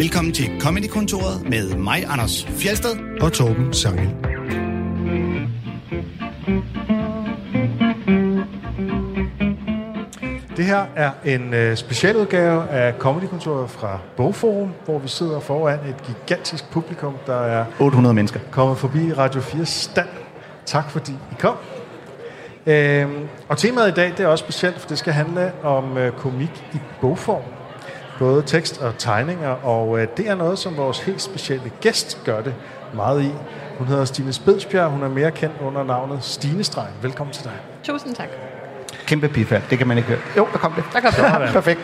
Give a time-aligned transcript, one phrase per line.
[0.00, 4.06] Velkommen til Comedy-kontoret med mig, Anders Fjelsted og Torben Sangel.
[10.56, 16.02] Det her er en øh, specialudgave af Comedy-kontoret fra Bogforum, hvor vi sidder foran et
[16.02, 18.40] gigantisk publikum, der er 800 mennesker.
[18.50, 20.08] kommet forbi Radio 4 stand.
[20.66, 21.56] Tak fordi I kom.
[22.66, 26.12] Øhm, og temaet i dag det er også specielt, for det skal handle om øh,
[26.12, 27.59] komik i bogform.
[28.20, 32.40] Både tekst og tegninger, og øh, det er noget, som vores helt specielle gæst gør
[32.40, 32.54] det
[32.94, 33.30] meget i.
[33.78, 36.88] Hun hedder Stine Spidsbjerg, hun er mere kendt under navnet Stine Streng.
[37.02, 37.52] Velkommen til dig.
[37.82, 38.28] Tusind tak.
[39.06, 39.62] Kæmpe bifald.
[39.70, 40.18] Det kan man ikke høre.
[40.36, 40.84] Jo, der kom det.
[40.92, 41.50] Der kom det.
[41.52, 41.80] Perfekt.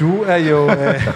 [0.00, 1.06] Du er jo, øh,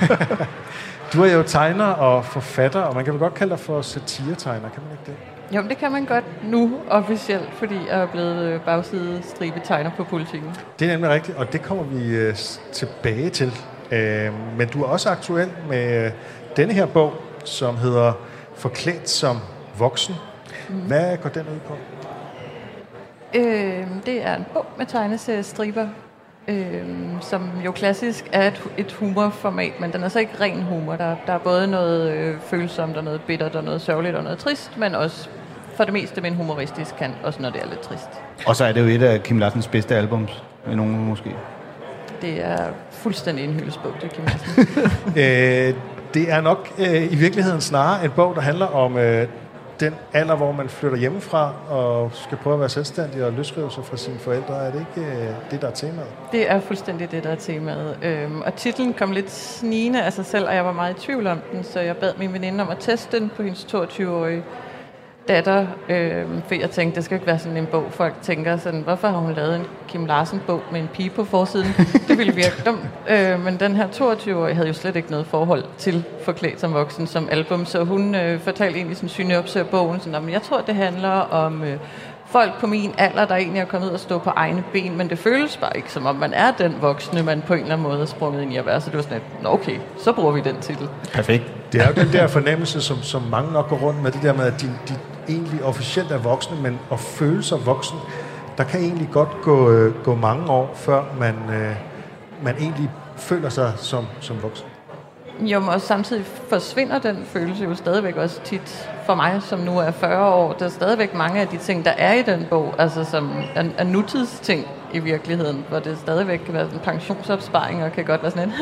[1.12, 4.68] du er jo tegner og forfatter, og man kan vel godt kalde dig for satiretegner,
[4.68, 5.56] kan man ikke det?
[5.56, 9.90] Jo, det kan man godt nu officielt, fordi jeg er blevet øh, bagside stribe tegner
[9.96, 10.50] på politikken.
[10.78, 12.34] Det er nemlig rigtigt, og det kommer vi øh,
[12.72, 13.52] tilbage til.
[13.92, 16.12] Øh, men du er også aktuel med øh,
[16.56, 17.12] denne her bog,
[17.44, 18.12] som hedder
[18.54, 19.38] Forklædt som
[19.78, 20.14] voksen.
[20.68, 21.74] Hvad går den ud på?
[23.34, 25.88] Øh, det er en bog med tegneseriestriber,
[26.48, 26.84] øh,
[27.20, 30.96] som jo klassisk er et, et humorformat, men den er så ikke ren humor.
[30.96, 34.38] Der, der er både noget øh, følsomt og noget bittert og noget sørgeligt og noget
[34.38, 35.28] trist, men også
[35.74, 38.08] for det meste med en humoristisk kant, også når det er lidt trist.
[38.46, 40.42] Og så er det jo et af Kim Larsens bedste albums.
[40.66, 41.36] Med nogen måske.
[42.22, 42.64] Det er
[43.02, 45.68] fuldstændig en hyldesbog, det kan man sige.
[45.68, 45.74] Øh,
[46.14, 49.26] det er nok øh, i virkeligheden snarere en bog, der handler om øh,
[49.80, 53.84] den alder, hvor man flytter hjemmefra og skal prøve at være selvstændig og løsrive sig
[53.84, 54.66] fra sine forældre.
[54.66, 56.08] Er det ikke øh, det, der er temaet?
[56.32, 57.96] Det er fuldstændig det, der er temaet.
[58.02, 61.26] Øhm, og titlen kom lidt snigende af sig selv, og jeg var meget i tvivl
[61.26, 64.42] om den, så jeg bad min veninde om at teste den på hendes 22-årige
[65.30, 68.80] datter, øhm, for jeg tænkte, det skal ikke være sådan en bog, folk tænker sådan,
[68.80, 71.66] hvorfor har hun lavet en Kim Larsen-bog med en pige på forsiden?
[72.08, 72.80] Det ville virke dumt.
[73.10, 77.06] Øh, men den her 22-årige havde jo slet ikke noget forhold til Forklædt som voksen
[77.06, 80.42] som album, så hun øh, fortalte egentlig sådan synopsis af bogen, sådan, "Nå, men jeg
[80.42, 81.76] tror, det handler om øh,
[82.30, 85.10] folk på min alder, der egentlig er kommet ud og stå på egne ben, men
[85.10, 87.88] det føles bare ikke, som om man er den voksne, man på en eller anden
[87.88, 88.80] måde er sprunget ind i at være.
[88.80, 90.88] Så det var sådan, at, "Nå, okay, så bruger vi den titel.
[91.12, 91.72] Perfekt.
[91.72, 94.32] Det er jo den der fornemmelse, som, som mange nok går rundt med, det der
[94.32, 94.94] med, at de, de
[95.28, 97.98] egentlig officielt er voksne, men at føle sig voksen,
[98.58, 101.76] der kan egentlig godt gå, øh, gå mange år, før man, øh,
[102.42, 104.66] man egentlig føler sig som, som voksen.
[105.40, 109.78] Jo, men også samtidig forsvinder den følelse jo stadigvæk også tit for mig, som nu
[109.78, 110.52] er 40 år.
[110.52, 113.64] Der er stadigvæk mange af de ting, der er i den bog, altså som er,
[113.78, 118.30] er nutidsting i virkeligheden, hvor det stadigvæk kan være en pensionsopsparing, og kan godt være
[118.30, 118.54] sådan en,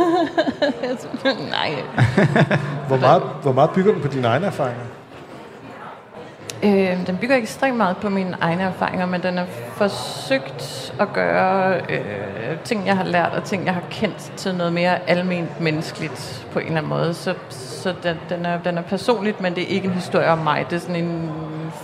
[1.50, 1.70] nej.
[2.86, 4.84] Hvor meget, hvor meget bygger du på dine egne erfaringer?
[6.62, 9.44] Øh, den bygger ekstremt meget på mine egne erfaringer, men den er
[9.76, 14.72] forsøgt at gøre øh, ting, jeg har lært, og ting, jeg har kendt, til noget
[14.72, 17.14] mere alment menneskeligt på en eller anden måde.
[17.14, 20.38] Så, så den, den, er, den er personligt, men det er ikke en historie om
[20.38, 20.66] mig.
[20.70, 21.30] Det er sådan en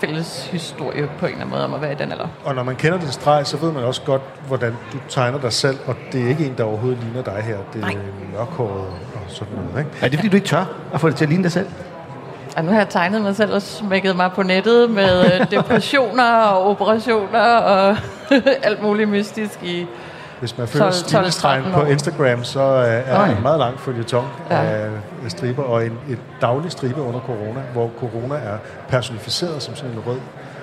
[0.01, 2.29] fælles historie på en eller anden måde om at være i den alder.
[2.45, 5.53] Og når man kender din streg, så ved man også godt, hvordan du tegner dig
[5.53, 7.59] selv, og det er ikke en, der overhovedet ligner dig her.
[7.73, 7.89] Det er
[8.33, 9.91] mørkhåret og sådan noget, ikke?
[10.07, 10.65] Er det fordi, du ikke tør
[10.95, 11.67] at få det til at ligne dig selv?
[12.57, 16.33] Og nu har jeg tegnet mig selv og smækket mig på nettet med øh, depressioner
[16.43, 17.97] og operationer og
[18.69, 19.87] alt muligt mystisk i
[20.41, 21.91] Hvis man følger 12, 12, stilestregen 13 på.
[21.91, 24.57] Instagram, så øh, er der en meget lang følgetong Ja.
[24.57, 24.89] af
[25.29, 28.57] striber, og en, et daglig stribe under corona, hvor corona er
[28.89, 30.19] personificeret som sådan en rød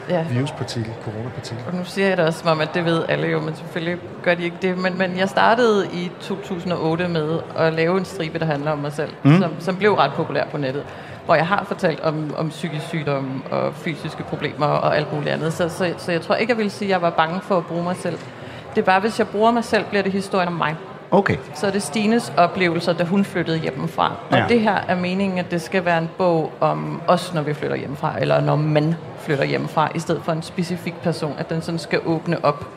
[0.09, 0.23] Ja.
[0.29, 1.63] viruspartikel, coronapartikel.
[1.67, 3.97] Og nu siger jeg det også, som om, at det ved alle jo, men selvfølgelig
[4.23, 4.77] gør de ikke det.
[4.77, 8.93] Men, men jeg startede i 2008 med at lave en stribe, der handler om mig
[8.93, 9.41] selv, mm.
[9.41, 10.83] som, som blev ret populær på nettet.
[11.31, 15.53] Hvor jeg har fortalt om, om psykisk sygdom og fysiske problemer og alt muligt andet.
[15.53, 17.65] Så, så, så jeg tror ikke, jeg vil sige, at jeg var bange for at
[17.65, 18.17] bruge mig selv.
[18.75, 20.75] Det er bare, hvis jeg bruger mig selv, bliver det historien om mig.
[21.11, 21.37] Okay.
[21.53, 24.11] Så er det Stines oplevelser, da hun flyttede hjemmefra.
[24.31, 24.45] Og Ja.
[24.49, 27.75] det her er meningen, at det skal være en bog om os, når vi flytter
[27.75, 31.79] hjemmefra, eller når man flytter hjemmefra, i stedet for en specifik person, at den sådan
[31.79, 32.67] skal åbne op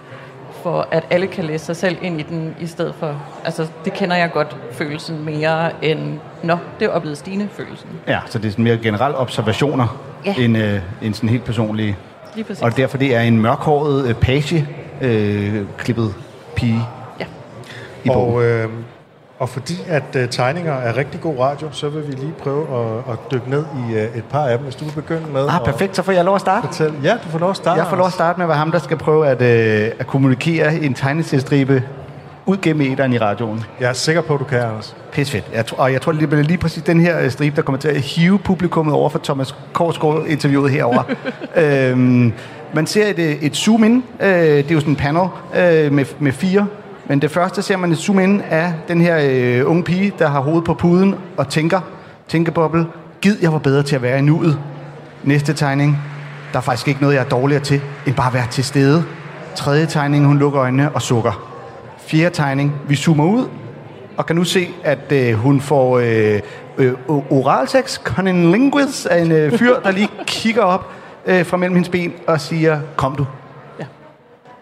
[0.65, 3.93] for at alle kan læse sig selv ind i den, i stedet for, altså det
[3.93, 7.89] kender jeg godt, følelsen mere end, nå, det oplevede Stine følelsen.
[8.09, 10.35] Ja, så det er sådan mere generelle observationer, Ja.
[10.39, 11.97] end, øh, end sådan helt personlige.
[12.35, 12.63] Lige præcis.
[12.63, 14.69] Og derfor det er en mørkhåret, øh, page
[15.01, 16.15] øh, klippet
[16.57, 16.81] pige
[17.21, 17.25] Ja.
[18.05, 18.35] i bogen.
[18.35, 18.69] Og, øh,
[19.45, 23.13] og fordi at øh, tegninger er rigtig god radio, så vil vi lige prøve at,
[23.13, 25.61] at dykke ned i øh, et par af dem, hvis du vil begynde med Ah,
[25.65, 25.97] perfekt.
[25.97, 26.67] Så får jeg lov at starte.
[26.67, 26.95] fortælle.
[27.03, 27.81] Ja, du får lov at starte.
[27.81, 30.07] Jeg får lov at starte med at være ham, der skal prøve at, øh, at
[30.07, 31.83] kommunikere en tegneseriestribe
[32.47, 33.65] ud gennem æderen i radioen.
[33.81, 34.97] Jeg er sikker på, at du kan, Anders.
[35.13, 35.45] Pisfedt.
[35.55, 37.79] Jeg tror, og jeg tror, det bliver lige præcis den her øh, stribe, der kommer
[37.79, 41.03] til at hive publikummet over for Thomas Korsgaard-interviewet herover.
[41.57, 42.33] øhm,
[42.75, 44.05] man ser et, øh, et zoom-in.
[44.21, 46.67] Øh, det er jo sådan en panel øh, med, med fire.
[47.07, 50.29] Men det første ser man et zoom ind af den her øh, unge pige, der
[50.29, 51.81] har hovedet på puden og tænker
[52.29, 52.87] Tænkeboble.
[53.21, 54.59] Gid, jeg var bedre til at være i nuet.
[55.23, 55.99] Næste tegning.
[56.53, 59.05] Der er faktisk ikke noget, jeg er dårligere til, end bare at være til stede.
[59.55, 61.51] Tredje tegning, hun lukker øjnene og sukker.
[61.99, 63.49] Fjerde tegning, vi zoomer ud,
[64.17, 66.41] og kan nu se, at øh, hun får øh,
[66.79, 66.93] øh,
[67.31, 70.91] oralsex, cunnilingus, af en øh, fyr, der lige kigger op
[71.27, 73.27] øh, fra mellem hendes ben og siger, kom du.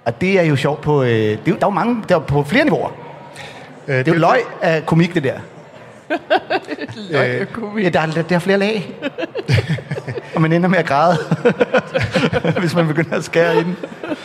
[0.05, 2.21] Og det er jo sjovt på, øh, det er, der er jo mange, der er
[2.21, 2.91] på flere niveauer.
[3.89, 5.39] Øh, Det er jo løg af komik, det der.
[7.11, 7.85] Løgkomik.
[7.85, 8.89] Ja, der er, der er flere lag.
[10.35, 11.17] og man ender med at græde,
[12.61, 13.77] hvis man begynder at skære i den.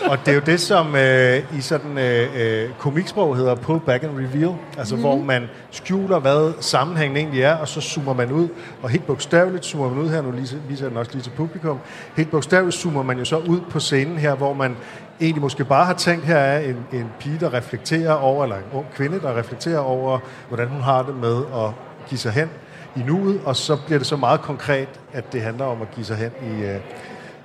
[0.10, 4.04] Og det er jo det, som øh, i sådan øh, øh, komiksprog hedder pull back
[4.04, 4.56] and reveal.
[4.78, 5.02] Altså mm.
[5.02, 8.48] hvor man skjuler, hvad sammenhængen egentlig er, og så zoomer man ud.
[8.82, 11.30] Og helt bogstaveligt zoomer man ud her, nu viser viser jeg den også lige til
[11.30, 11.80] publikum.
[12.16, 14.76] Helt bogstaveligt zoomer man jo så ud på scenen her, hvor man
[15.22, 18.64] egentlig måske bare har tænkt, her er en, en pige, der reflekterer over, eller en
[18.74, 21.72] ung kvinde, der reflekterer over, hvordan hun har det med at
[22.10, 22.50] give sig hen
[22.98, 26.06] i nuet, og så bliver det så meget konkret, at det handler om at give
[26.06, 26.76] sig hen i øh,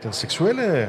[0.03, 0.89] den seksuelle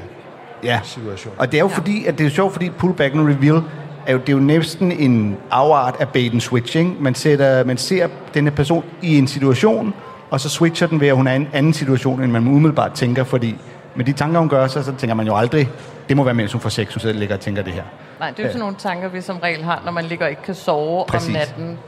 [0.64, 0.80] Ja.
[0.84, 1.34] situation.
[1.38, 3.62] Og det er jo fordi, at det er sjovt, fordi pull back and reveal
[4.08, 7.02] er jo, det er jo næsten en afart af bait and switching.
[7.04, 9.94] Man, sætter, man ser denne person i en situation,
[10.30, 12.92] og så switcher den ved, at hun er i en anden situation, end man umiddelbart
[12.94, 13.58] tænker, fordi
[13.96, 15.70] med de tanker, hun gør sig, så tænker man jo aldrig,
[16.10, 17.84] det må være, mens hun får sex, hun sidder og ligger og tænker det her.
[18.20, 20.30] Nej, det er jo sådan nogle tanker, vi som regel har, når man ligger og
[20.30, 21.28] ikke kan sove Præcis.
[21.28, 21.80] om natten.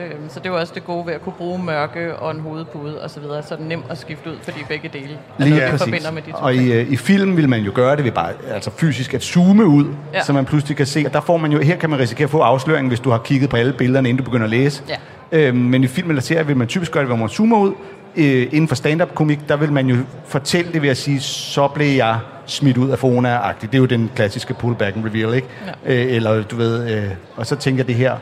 [0.00, 2.40] Øhm, så det er jo også det gode ved at kunne bruge mørke og en
[2.40, 5.44] hovedpude og så videre, så er det nemt at skifte ud, fordi begge dele er
[5.44, 5.84] Lige noget, vi præcis.
[5.84, 6.64] forbinder med de to Og ting.
[6.64, 9.64] i, øh, i film vil man jo gøre det ved bare altså fysisk at zoome
[9.66, 10.18] ud, ja.
[10.18, 10.24] Ja.
[10.24, 12.30] så man pludselig kan se, og der får man jo, her kan man risikere at
[12.30, 14.82] få afsløring, hvis du har kigget på alle billederne, inden du begynder at læse.
[14.88, 14.96] Ja.
[15.32, 17.72] Øhm, men i film eller serie vil man typisk gøre det, hvor man zoomer ud.
[18.16, 21.96] Øh, inden for stand-up-komik, der vil man jo fortælle det ved at sige, så blev
[21.96, 23.66] jeg smidt ud af Fona-agtigt.
[23.72, 25.48] Det er jo den klassiske pull-back and reveal, ikke?
[25.86, 26.04] Ja.
[26.04, 27.04] Øh, eller du ved, øh,
[27.36, 28.12] og så tænker jeg det her,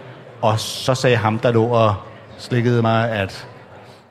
[0.43, 1.95] og så sagde ham, der lå og
[2.39, 3.47] slikkede mig, at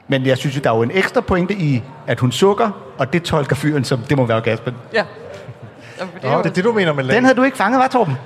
[0.07, 3.13] men jeg synes jo, der er jo en ekstra pointe i, at hun sukker, og
[3.13, 4.75] det tolker fyren som, det må være orgasmen.
[4.93, 5.01] Ja.
[5.01, 7.79] Og det er Nå, det er det, du mener med Den havde du ikke fanget,
[7.79, 8.17] var Torben?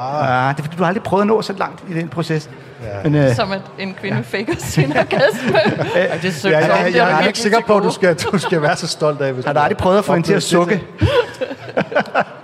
[0.00, 0.54] Ah.
[0.54, 2.50] det er fordi, du har aldrig prøvet at nå så langt i den proces.
[2.82, 2.86] Ja.
[3.02, 4.38] Men, øh, som at en kvinde ja.
[4.38, 5.58] faker sin orgasme.
[5.94, 6.50] Ej, det er.
[6.50, 8.76] Ja, ja, ja, jeg du er ikke sikker på, at du skal, du skal være
[8.76, 10.82] så stolt af, hvis har du du aldrig prøvet at få hende til at sukke?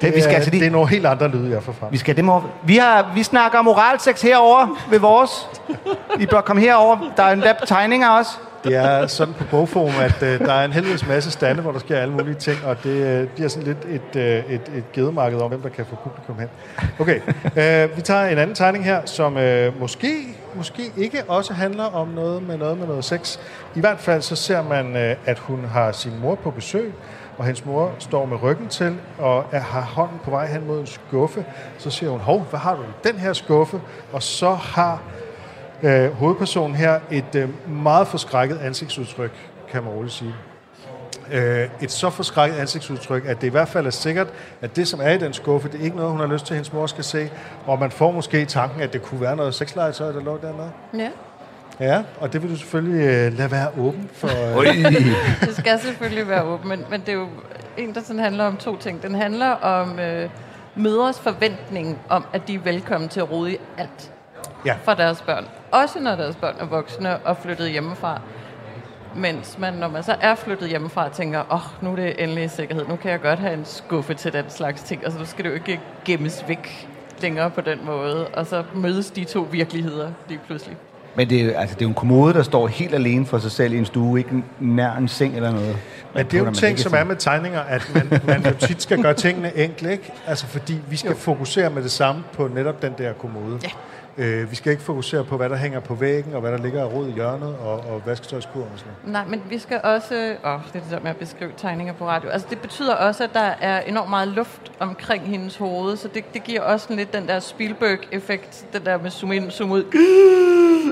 [0.00, 1.92] Det, vi skal altså det er nogle helt andre lyde, jeg får frem.
[1.92, 2.42] vi skal dem over.
[2.64, 5.30] Vi, har, vi snakker om oralsex herover ved vores.
[6.20, 7.12] I bør komme herover.
[7.16, 8.30] Der er endda tegninger også.
[8.64, 11.78] Det er sådan på bogforum, at øh, der er en helvedes masse stande, hvor der
[11.78, 13.78] sker alle mulige ting, og det øh, bliver sådan lidt
[14.14, 16.48] et, øh, et, et gedemarked om, hvem der kan få publikum hen.
[16.98, 17.20] Okay,
[17.56, 22.08] øh, vi tager en anden tegning her, som øh, måske, måske ikke også handler om
[22.08, 23.38] noget med noget med noget sex.
[23.74, 26.94] I hvert fald så ser man, øh, at hun har sin mor på besøg,
[27.38, 30.80] og hendes mor står med ryggen til og er, har hånden på vej hen mod
[30.80, 31.44] en skuffe.
[31.78, 33.80] Så siger hun, hov, hvad har du i den her skuffe?
[34.12, 35.02] Og så har
[35.82, 40.34] øh, hovedpersonen her et øh, meget forskrækket ansigtsudtryk, kan man roligt sige.
[41.32, 44.26] Øh, et så forskrækket ansigtsudtryk, at det i hvert fald er sikkert,
[44.60, 46.54] at det, som er i den skuffe, det er ikke noget, hun har lyst til,
[46.54, 47.30] at hendes mor skal se.
[47.66, 50.70] Og man får måske tanken, at det kunne være noget sexlegetøj, der lå dernede.
[50.94, 51.10] Ja.
[51.80, 54.60] Ja, og det vil du selvfølgelig øh, lade være åben for.
[54.60, 54.84] Øh,
[55.48, 57.28] Det skal selvfølgelig være åbent, men, men det er jo
[57.76, 59.02] en, der sådan handler om to ting.
[59.02, 60.30] Den handler om øh,
[60.74, 64.12] mødres forventning om, at de er velkommen til at rode i alt
[64.66, 64.76] ja.
[64.84, 65.44] for deres børn.
[65.70, 68.20] Også når deres børn er voksne og flyttet hjemmefra.
[69.16, 72.44] Mens man, når man så er flyttet hjemmefra, tænker, åh, oh, nu er det endelig
[72.44, 72.86] i sikkerhed.
[72.88, 75.04] Nu kan jeg godt have en skuffe til den slags ting.
[75.04, 76.88] Altså, nu skal det jo ikke gemmes væk
[77.20, 78.28] længere på den måde.
[78.28, 80.76] Og så mødes de to virkeligheder lige pludselig.
[81.18, 83.50] Men det er, altså, det er jo en kommode, der står helt alene for sig
[83.50, 85.76] selv i en stue, ikke nær en seng eller noget.
[86.14, 88.82] Men det er jo en ting, som er med tegninger, at man, man jo tit
[88.82, 90.12] skal gøre tingene enkle, ikke?
[90.26, 91.16] Altså fordi vi skal jo.
[91.16, 93.58] fokusere med det samme på netop den der kommode.
[93.62, 94.24] Ja.
[94.24, 96.82] Øh, vi skal ikke fokusere på, hvad der hænger på væggen, og hvad der ligger
[96.82, 99.12] af rod i hjørnet, og, og vasketøjskurven og sådan noget.
[99.12, 100.36] Nej, men vi skal også...
[100.44, 102.30] Åh, oh, det er det der med at beskrive tegninger på radio.
[102.30, 106.34] Altså, det betyder også, at der er enormt meget luft omkring hendes hoved, så det,
[106.34, 109.84] det giver også lidt den der Spielberg-effekt, den der med zoom ind, zoom ud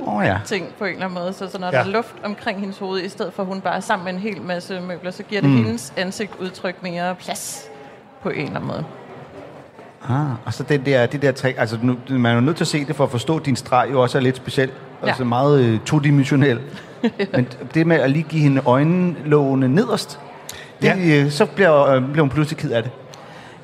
[0.07, 0.39] oh, ja.
[0.45, 1.33] ting på en eller anden måde.
[1.33, 1.73] Så, så når Ja.
[1.73, 4.13] der er luft omkring hendes hoved, i stedet for at hun bare er sammen med
[4.13, 5.57] en hel masse møbler, så giver det mm.
[5.57, 7.69] hendes ansigt udtryk mere plads
[8.23, 8.85] på en eller anden måde.
[10.09, 12.65] Ah, og så den der, det der trick, altså nu, man er jo nødt til
[12.65, 14.69] at se det for at forstå, at din streg jo også er lidt speciel.
[14.69, 14.75] Ja.
[15.03, 15.09] Ja.
[15.09, 16.61] Altså meget øh, todimensionel.
[17.35, 20.21] Men det med at lige give hende øjenlågene nederst,
[20.83, 21.25] det, ja.
[21.25, 22.93] øh, så bliver, øh, bliver hun pludselig ked af det.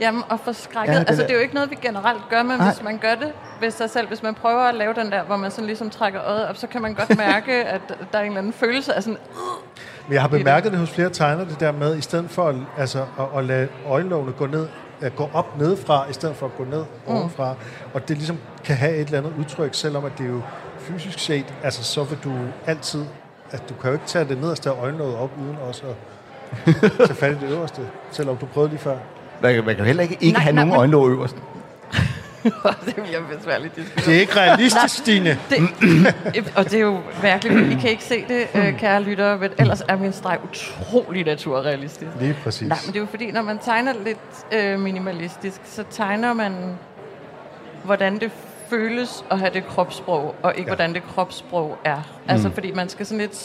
[0.03, 0.95] Jamen, og forskrækket.
[0.95, 2.73] Ja, det altså, det er jo ikke noget, vi generelt gør, men Nej.
[2.73, 5.37] hvis man gør det ved sig selv, hvis man prøver at lave den der, hvor
[5.37, 7.81] man sådan ligesom trækker øjet op, så kan man godt mærke, at
[8.13, 9.19] der er en eller anden følelse af sådan,
[10.07, 12.55] Men jeg har bemærket det hos flere tegnere, det der med, i stedet for at,
[12.79, 14.69] altså, at, at lade øjenlågene gå ned,
[15.01, 17.15] at gå op nedefra, i stedet for at gå ned mm.
[17.15, 17.55] ovenfra.
[17.95, 20.43] Og det ligesom kan have et eller andet udtryk, selvom at det er jo
[20.79, 22.33] fysisk set, altså så vil du
[22.67, 23.05] altid
[23.53, 25.97] at du kan jo ikke tage det nederste af øjenlåget op, uden også at
[27.07, 28.97] tage fat i det øverste, selvom du prøvede lige før.
[29.43, 31.37] Man, kan- man kan jo heller ikke, ikke Nej, have nej, nogen men- øjenlåg øverst.
[32.87, 33.77] det bliver besværligt.
[33.77, 35.39] Det, Det er ikke realistisk, Stine.
[36.35, 37.73] det, og det er jo mærkeligt.
[37.73, 42.11] I kan ikke se det, øh, kære lyttere, men ellers er min streg utrolig naturrealistisk.
[42.21, 42.69] Lige præcis.
[42.69, 44.19] Nej, men det er jo fordi, når man tegner lidt
[44.65, 46.53] øh, minimalistisk, så tegner man,
[47.85, 48.31] hvordan det
[48.71, 50.77] føles at have det kropssprog, og ikke Ja.
[50.77, 52.03] hvordan det kropssprog er.
[52.29, 53.37] Altså, fordi man skal sådan lidt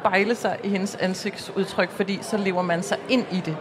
[0.00, 3.56] spejle sig i hendes ansigtsudtryk, fordi så lever man sig ind i det.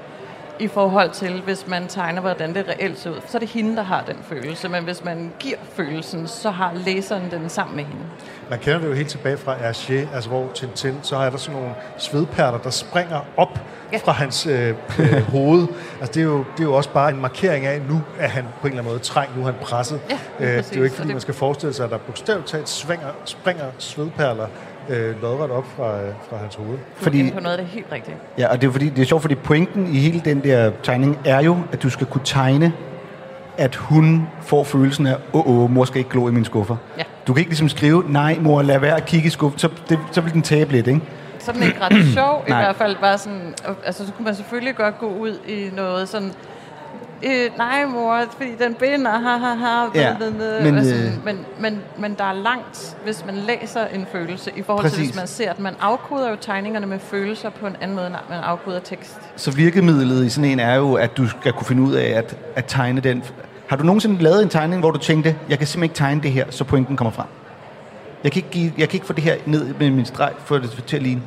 [0.60, 3.76] I forhold til, hvis man tegner, hvordan det reelt ser ud, så er det hende,
[3.76, 4.70] der har den følelse.
[4.70, 8.02] Men hvis man giver følelsen, så har læseren den sammen med hende.
[8.50, 11.60] Man kender det jo helt tilbage fra Hergé, altså hvor Tintin, så er der sådan
[11.60, 13.60] nogle svedperler, der springer op
[13.94, 13.98] Ja.
[13.98, 15.68] fra hans øh, øh, hoved.
[16.00, 18.28] Altså det er, jo, det er jo også bare en markering af, at nu er
[18.28, 20.00] han på en eller anden måde trængt, nu er han presset.
[20.10, 22.48] Ja, øh, det er jo ikke, fordi det- man skal forestille sig, at der bogstaveligt
[22.50, 24.48] talt svinger, springer svedperler
[24.90, 26.70] øh, lodret op fra, øh, fra hans hoved.
[26.72, 28.16] Du Fordi- er på noget det helt rigtige.
[28.38, 31.18] Ja, og det er, fordi, det er sjovt, fordi pointen i hele den der tegning
[31.26, 32.74] er jo, at du skal kunne tegne,
[33.58, 36.76] at hun får følelsen af, åh, åh, mor skal ikke glo i mine skuffer.
[36.98, 37.04] Ja.
[37.28, 40.00] Du kan ikke ligesom skrive, nej, mor, lad være at kigge i skuffen, så, det,
[40.12, 41.02] så vil den tabe lidt, ikke?
[41.40, 43.54] Så er den ikke ret sjov, i hvert fald bare sådan,
[43.86, 46.32] altså så kunne man selvfølgelig godt gå ud i noget sådan,
[47.24, 51.46] øh, nej mor, fordi den binder, ha ha ha, Ja, men, men, men, øh, men,
[51.60, 55.08] men, men der er langt, hvis man læser en følelse, i forhold til Præcis.
[55.08, 58.16] hvis man ser, at man afkoder jo tegningerne med følelser på en anden måde, end
[58.30, 59.18] man afkoder tekst.
[59.36, 62.38] Så virkemidlet i sådan en er jo, at du skal kunne finde ud af at,
[62.56, 63.24] at tegne den.
[63.68, 66.32] Har du nogensinde lavet en tegning, hvor du tænkte, jeg kan simpelthen ikke tegne det
[66.32, 67.28] her, så pointen kommer frem?
[68.24, 70.58] Jeg kan ikke, give, jeg kan ikke få det her ned med min streg, for
[70.58, 71.22] det til at ligne.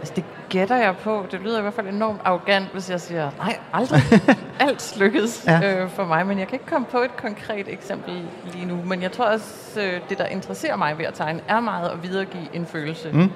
[0.00, 0.24] Altså det
[0.54, 1.26] gætter jeg på.
[1.30, 4.00] Det lyder i hvert fald enormt arrogant, hvis jeg siger, nej, aldrig.
[4.60, 5.82] Alt lykkedes Ja.
[5.82, 8.78] øh, for mig, men jeg kan ikke komme på et konkret eksempel lige nu.
[8.86, 12.02] Men jeg tror også, øh, det der interesserer mig ved at tegne, er meget at
[12.02, 13.10] videregive en følelse.
[13.12, 13.30] Mm.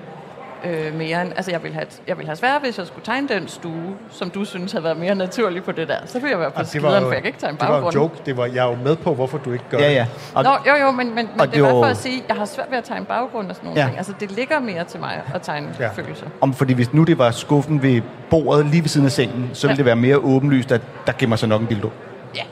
[0.65, 3.29] Øh, mere end, altså jeg vil have, jeg vil have svært, hvis jeg skulle tegne
[3.29, 5.97] den stue, som du synes havde været mere naturlig på det der.
[6.07, 7.73] Så ville jeg være på Og skideren, for jeg kan ikke tegne det var en
[7.73, 8.01] baggrunden.
[8.01, 8.15] joke.
[8.27, 9.95] Det var, jeg er jo med på, hvorfor du ikke gør Ja, det.
[9.95, 10.07] ja.
[10.35, 12.23] Og, Nå, jo, jo, men, men, men det det er bare var- for at sige,
[12.29, 13.87] jeg har svært ved at tegne baggrund og sådan nogle Ja.
[13.87, 13.99] ting.
[13.99, 15.89] Altså det ligger mere til mig at tegne Ja.
[15.89, 16.27] følelser.
[16.41, 18.01] om, fordi hvis nu det var skuffen ved
[18.31, 19.77] bordet lige ved siden af sengen, så ville Ja.
[19.77, 21.91] det være mere åbenlyst, at der gemmer sig nok en dildo.
[22.37, 22.43] Ja,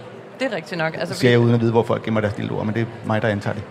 [0.40, 0.92] det er rigtigt nok.
[0.94, 2.86] Altså, Det siger jeg uden at vide, hvor folk gemmer deres dildoer, men det er
[3.06, 3.62] mig, der antager det.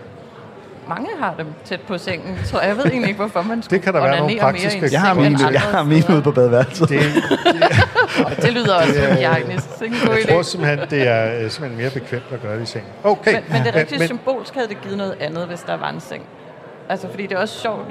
[0.88, 3.94] Mange har dem tæt på sengen, så jeg ved egentlig ikke, hvorfor man skulle kan
[3.94, 6.88] der være nogle mere praktiske- seng Jeg har mine, jeg har mine ude på badeværelset.
[6.88, 7.00] Det,
[8.42, 9.78] Det lyder også hygiejnisk.
[9.78, 10.42] Det er en god jeg tror idé.
[10.42, 12.90] simpelthen, det er øh, simpelthen mere bekvemt at gøre det i sengen.
[13.04, 13.32] Okay.
[13.34, 15.90] Men, men det er rigtig men, symbolsk havde det givet noget andet, hvis der var
[15.90, 16.22] en seng.
[16.88, 17.86] Altså, fordi det er også sjovt,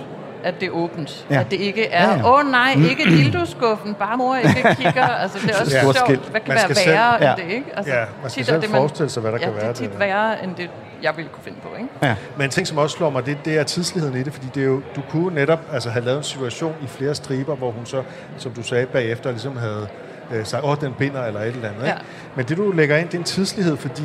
[0.46, 1.26] at det er åbent.
[1.30, 1.36] Ja.
[1.36, 1.42] Ja.
[1.42, 2.34] At det ikke er, Ja, åh ja.
[2.46, 5.04] oh, nej, ikke dildoskuffen, bare mor ikke kigger.
[5.08, 5.82] Altså, det er også Ja.
[5.82, 6.30] sjovt.
[6.30, 7.34] Hvad kan Man være skal værre selv- Ja.
[7.36, 7.68] end det, ikke?
[7.78, 9.70] Altså, Ja, man skal tit selv det, forestille sig, hvad der ja, kan være det
[9.70, 10.00] er tit det.
[10.00, 10.70] værre, end det,
[11.04, 11.90] jeg ville kunne finde på, ikke?
[12.04, 12.16] Ja.
[12.38, 14.62] Men en ting, som også slår mig, det, det er tidsligheden i det, fordi det
[14.62, 17.86] er jo, du kunne netop altså, have lavet en situation i flere striber, hvor hun
[17.86, 18.04] så,
[18.38, 19.88] som du sagde bagefter, ligesom havde
[20.34, 21.82] øh, sagt, åh, den binder, eller et eller andet.
[21.84, 21.88] Ja.
[21.88, 22.02] Ikke?
[22.36, 24.04] Men det, du lægger ind, det er en tidslighed, fordi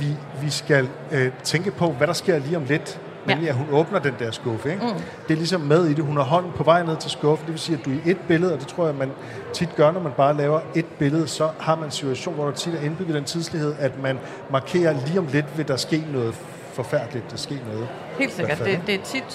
[0.00, 0.06] vi,
[0.42, 2.98] vi skal øh, tænke på, hvad der sker lige om lidt.
[3.26, 3.50] Nemlig, Ja.
[3.50, 4.70] at hun åbner den der skuffe.
[4.72, 4.82] Ikke?
[4.86, 4.92] Mm.
[5.28, 6.04] Det er ligesom med i det.
[6.04, 7.46] Hun har hånden på vej ned til skuffen.
[7.46, 9.10] Det vil sige, at du i et billede, og det tror jeg, man
[9.52, 12.52] tit gør, når man bare laver et billede, så har man en situation, hvor der
[12.52, 14.18] tit er indbygget den tidslighed, at man
[14.50, 16.34] markerer lige om lidt, vil der ske noget
[16.72, 17.88] forfærdeligt, der sker noget.
[18.18, 18.58] Helt sikkert.
[18.58, 19.32] Det, det er tit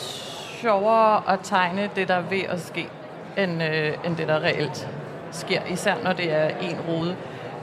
[0.62, 2.88] sjovere at tegne det, der er ved at ske,
[3.38, 4.88] end, øh, end det, der reelt
[5.32, 5.60] sker.
[5.70, 7.16] Især når det er en rode.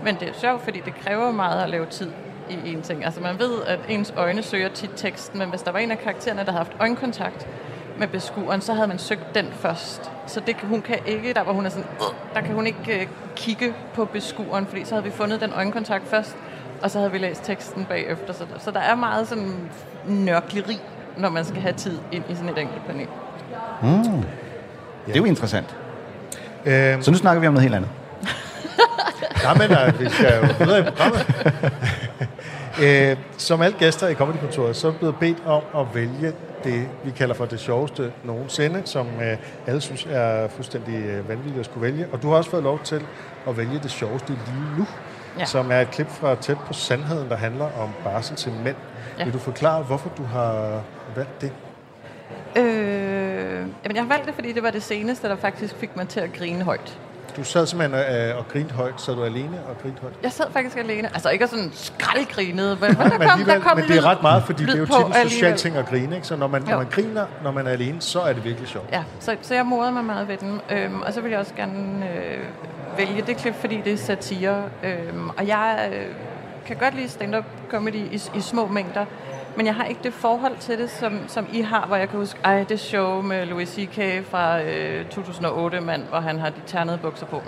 [0.04, 2.10] Men det er sjovt, fordi det kræver meget at lave tid
[2.50, 3.04] i en ting.
[3.04, 5.98] Altså man ved, at ens øjne søger tit teksten, men hvis der var en af
[5.98, 7.46] karaktererne, der havde haft øjenkontakt
[7.98, 10.10] med beskueren, så havde man søgt den først.
[10.26, 13.00] Så det, hun kan ikke, der hvor hun er sådan, "Ugh", der kan hun ikke
[13.00, 16.36] øh, kigge på beskueren, fordi så havde vi fundet den øjenkontakt først,
[16.82, 18.32] og så havde vi læst teksten bagefter.
[18.32, 19.54] Så, så der er meget sådan
[20.06, 20.80] nørkleri,
[21.16, 23.06] når man skal have tid ind i sådan et enkelt panel.
[25.06, 25.76] Det er jo interessant.
[26.66, 27.90] Øhm, Så nu snakker vi om noget helt andet.
[29.42, 31.26] Nej, men øh, vi skal jo videre i programmet.
[32.82, 36.32] øh, som alle gæster i Comedykontoret, så er vi blevet bedt om at vælge
[36.64, 41.58] det, vi kalder for det sjoveste nogensinde, som øh, alle synes er fuldstændig øh, vanvittigt
[41.58, 42.06] at skulle vælge.
[42.12, 43.02] Og du har også fået lov til
[43.48, 44.86] at vælge det sjoveste lige nu,
[45.38, 45.44] ja.
[45.44, 48.76] Som er et klip fra Tæt på Sandheden, der handler om barsel til mænd.
[49.18, 49.24] Ja.
[49.24, 50.82] Vil du forklare, hvorfor du har
[51.16, 51.52] valgt det?
[52.56, 52.64] Øh,
[53.84, 56.20] jamen jeg har valgt det, fordi det var det seneste, der faktisk fik mig til
[56.20, 56.98] at grine højt.
[57.36, 59.00] Du sad simpelthen øh, og grinte højt.
[59.00, 60.14] Sad du alene og grinte højt?
[60.22, 61.08] Jeg sad faktisk alene.
[61.14, 64.42] Altså ikke sådan skraldgrinede, men, men der kom, der kom men det er ret meget,
[64.42, 66.14] fordi det er jo tit en social ting at grine.
[66.14, 66.26] Ikke?
[66.26, 68.92] Så når man, når man griner, når man er alene, så er det virkelig sjovt.
[68.92, 70.60] Ja, så, så jeg morede mig meget ved den.
[70.70, 72.38] Øhm, og så vil jeg også gerne øh,
[72.98, 74.62] vælge det klip, fordi det er satire.
[74.82, 76.06] Øhm, og jeg øh,
[76.66, 79.04] kan godt lide stand-up comedy i, i små mængder.
[79.56, 82.18] Men jeg har ikke det forhold til det, som, som I har, hvor jeg kan
[82.18, 84.24] huske, ej, det show med Louis C.K.
[84.30, 87.42] fra øh, 2008, mand, hvor han har de ternede bukser på.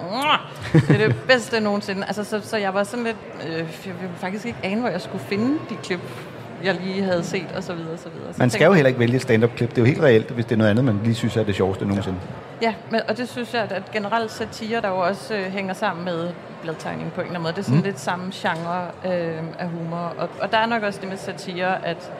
[0.73, 2.07] Det er det bedste nogensinde.
[2.07, 3.17] Altså, så, så jeg var sådan lidt,
[3.49, 6.00] øh, jeg ville faktisk ikke ane, hvor jeg skulle finde de klip,
[6.65, 8.33] jeg lige havde set, og så videre, og så videre.
[8.33, 9.71] Så Man skal jo heller ikke vælge stand-up-klip.
[9.71, 11.55] Det er jo helt reelt, hvis det er noget andet, man lige synes er det
[11.55, 12.19] sjoveste nogensinde.
[12.62, 15.75] Ja, men, og det synes jeg, at, at generelt satire, der jo også øh, hænger
[15.75, 16.31] sammen med
[16.62, 17.53] bladtegning på en eller anden måde.
[17.53, 17.85] Det er sådan mm.
[17.85, 20.15] lidt samme genre øh, af humor.
[20.19, 22.12] Og, og der er nok også det med satire, at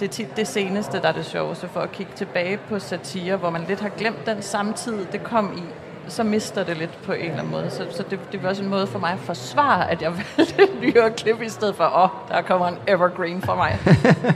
[0.00, 3.36] det er tit det seneste, der er det sjoveste for at kigge tilbage på satire,
[3.36, 5.62] hvor man lidt har glemt den samtid, det kom i
[6.08, 7.70] så mister det lidt på en eller anden måde.
[7.70, 10.62] Så, så det, det var også en måde for mig at forsvare, at jeg valgte
[10.62, 13.78] et nyere klip, i stedet for, åh, oh, der kommer en evergreen for mig.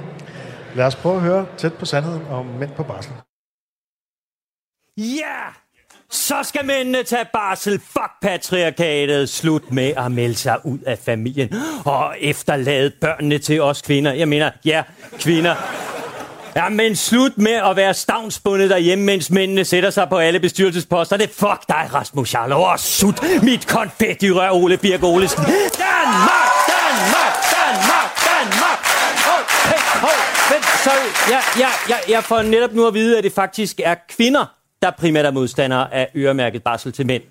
[0.77, 3.13] Lad os prøve at høre tæt på sandheden om mænd på barsel.
[4.97, 5.53] Ja!
[6.11, 7.81] Så skal mændene tage barsel.
[7.81, 9.29] Fuck patriarkatet.
[9.29, 11.55] Slut med at melde sig ud af familien.
[11.85, 14.13] Og efterlade børnene til os kvinder.
[14.13, 14.83] Jeg mener, ja,
[15.19, 15.55] kvinder.
[16.59, 21.17] Ja, men slut med at være stavnsbundet derhjemme, mens mændene sætter sig på alle bestyrelsesposter.
[21.17, 22.67] Det fuck dig, Rasmus Jarlov.
[22.67, 25.45] Og sut mit konfetti rør, Ole Birk Olesen.
[25.45, 26.51] Danmark!
[26.75, 27.35] Danmark!
[27.59, 28.11] Danmark!
[28.29, 28.81] Danmark!
[29.39, 31.31] Okay, hold, vent, sorry.
[31.33, 34.45] Jeg, jeg, jeg, jeg får netop nu at vide, at det faktisk er kvinder,
[34.83, 37.23] der primært er modstandere af øremærket barsel til mænd.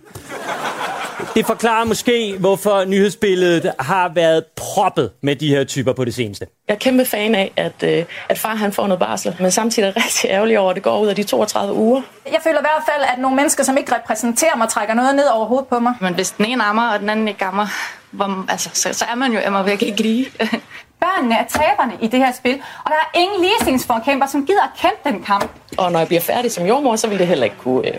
[1.35, 6.47] Det forklarer måske, hvorfor nyhedsbilledet har været proppet med de her typer på det seneste.
[6.67, 9.87] Jeg er kæmpe fan af, at, øh, at far han får noget barsel, men samtidig
[9.87, 12.01] er rigtig ærgerlig over, at det går ud af de 32 uger.
[12.31, 15.25] Jeg føler i hvert fald, at nogle mennesker, som ikke repræsenterer mig, trækker noget ned
[15.27, 15.93] over hovedet på mig.
[16.01, 17.67] Men hvis den ene ammer, og den anden ikke ammer,
[18.11, 20.25] hvor, altså, så, så er man jo Emma væk ikke lige.
[20.99, 24.69] Børnene er taberne i det her spil, og der er ingen ligestillingsforkæmper, som gider at
[24.81, 25.51] kæmpe den kamp.
[25.77, 27.93] og når jeg bliver færdig som jordmor, så vil det heller ikke kunne, øh,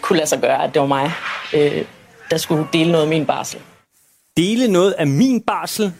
[0.00, 1.12] kunne lade sig gøre, at det var mig,
[1.52, 1.84] øh,
[2.30, 3.60] der skulle dele noget af min barsel.
[4.36, 5.92] Dele noget af min barsel?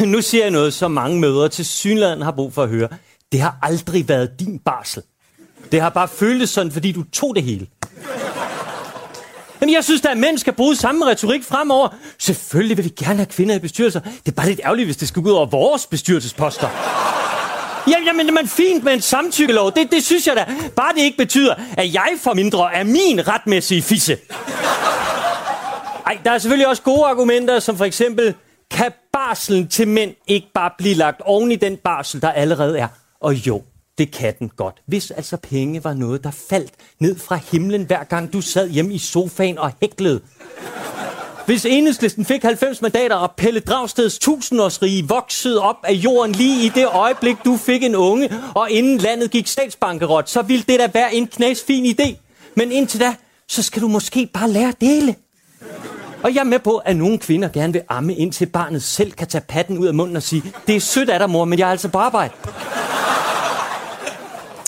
[0.00, 2.88] Nu siger jeg noget, som mange mødre til synligheden har brug for at høre.
[3.32, 5.02] Det har aldrig været din barsel.
[5.72, 7.66] Det har bare føltes sådan, fordi du tog det hele.
[9.60, 11.88] Jamen, jeg synes, at mænd skal bruge samme retorik fremover.
[12.18, 14.00] Selvfølgelig vil vi gerne have kvinder i bestyrelser.
[14.00, 16.68] Det er bare lidt ærgerligt, hvis det skal gå ud over vores bestyrelsesposter.
[17.88, 19.72] Ja, jamen, men fint med en samtykkelov.
[19.72, 20.46] Det, det synes jeg da.
[20.76, 24.16] Bare det ikke betyder, at jeg får mindre af min retmæssige fisse.
[26.06, 28.34] Ej, der er selvfølgelig også gode argumenter, som for eksempel,
[28.70, 32.88] kan barselen til mænd ikke bare blive lagt oven i den barsel, der allerede er?
[33.20, 33.62] Og jo,
[33.98, 34.82] det kan den godt.
[34.86, 38.94] Hvis altså penge var noget, der faldt ned fra himlen, hver gang du sad hjemme
[38.94, 40.20] i sofaen og hæklede.
[41.46, 46.68] Hvis enhedslisten fik 90 mandater, og Pelle Dragsteds tusindårsrige voksede op af jorden lige i
[46.68, 50.88] det øjeblik, du fik en unge, og inden landet gik statsbankerot, så ville det da
[50.94, 52.14] være en knasfin idé.
[52.56, 53.14] Men indtil da,
[53.48, 55.14] så skal du måske bare lære at dele.
[56.22, 59.28] Og jeg er med på, at nogle kvinder gerne vil amme, indtil barnet selv kan
[59.28, 61.66] tage patten ud af munden og sige, det er sødt af dig, mor, men jeg
[61.66, 62.34] er altså på arbejde.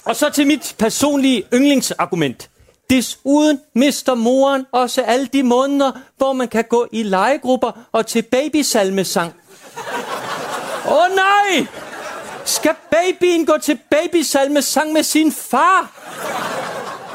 [0.05, 2.51] Og så til mit personlige yndlingsargument.
[2.91, 8.23] Desuden mister moren også alle de måneder, hvor man kan gå i legegrupper og til
[8.23, 9.33] babysalmesang.
[10.87, 11.67] Åh oh, nej!
[12.45, 15.91] Skal babyen gå til babysalmesang med sin far?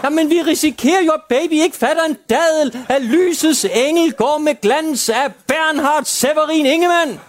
[0.03, 4.61] Jamen, vi risikerer jo, at baby ikke fatter en dadel, at lysets engel går med
[4.61, 7.19] glans af Bernhard Severin Ingemann.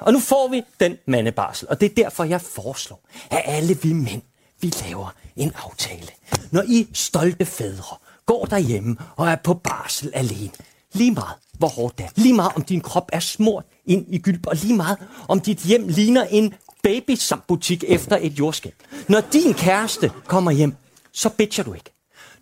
[0.00, 3.00] Og nu får vi den mandebarsel, og det er derfor, jeg foreslår,
[3.30, 4.22] at alle vi mænd,
[4.60, 6.08] vi laver en aftale.
[6.50, 10.50] Når I stolte fædre går derhjemme og er på barsel alene,
[10.92, 14.18] lige meget hvor hårdt det er, lige meget om din krop er smurt ind i
[14.18, 16.54] gylp, og lige meget om dit hjem ligner en
[16.88, 18.72] babysambutik efter et jordskæld.
[19.08, 20.74] Når din kæreste kommer hjem,
[21.12, 21.90] så bitcher du ikke.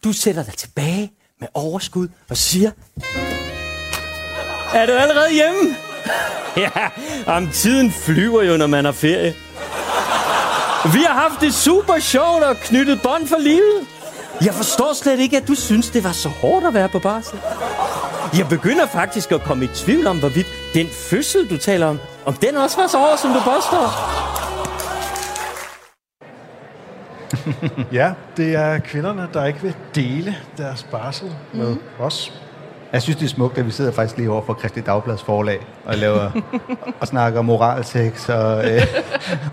[0.04, 2.70] Du sætter dig tilbage med overskud og siger,
[4.74, 5.60] er du allerede hjemme?
[6.56, 6.70] Ja,
[7.26, 9.34] om tiden flyver jo, når man har ferie.
[10.92, 13.86] Vi har haft det super sjovt og knyttet bånd for livet.
[14.44, 17.38] Jeg forstår slet ikke, at du synes, det var så hårdt at være på barsel.
[18.38, 22.34] Jeg begynder faktisk at komme i tvivl om, hvorvidt den fødsel, du taler om, om
[22.34, 24.25] den også var så hård, som du påstår.
[27.92, 31.80] Ja, det er kvinderne, der ikke vil dele deres barsel med Mhm.
[31.98, 32.32] os.
[32.92, 35.58] Jeg synes, det er smukt, at vi sidder faktisk lige over for Christi Dagblads forlag
[35.84, 36.30] og laver
[37.00, 38.82] og snakker moralsex og, øh,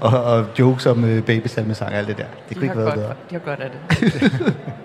[0.01, 2.23] og, og jokes om øh, babysalmesang og alt det der.
[2.49, 3.13] Det kunne De ikke være godt, bedre.
[3.29, 4.53] de har godt af det.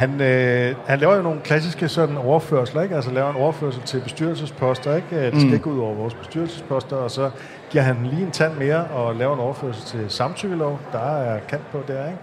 [0.00, 2.94] Han, øh, han laver jo nogle klassiske sådan overførsler, ikke?
[2.94, 5.26] Altså laver en overførsel til bestyrelsesposter, ikke?
[5.26, 5.54] Det skal Mm.
[5.54, 7.30] ikke ud over vores bestyrelsesposter, og så
[7.70, 10.78] giver han lige en tand mere og laver en overførsel til samtykkelov.
[10.92, 12.18] Der er kant på der, ikke?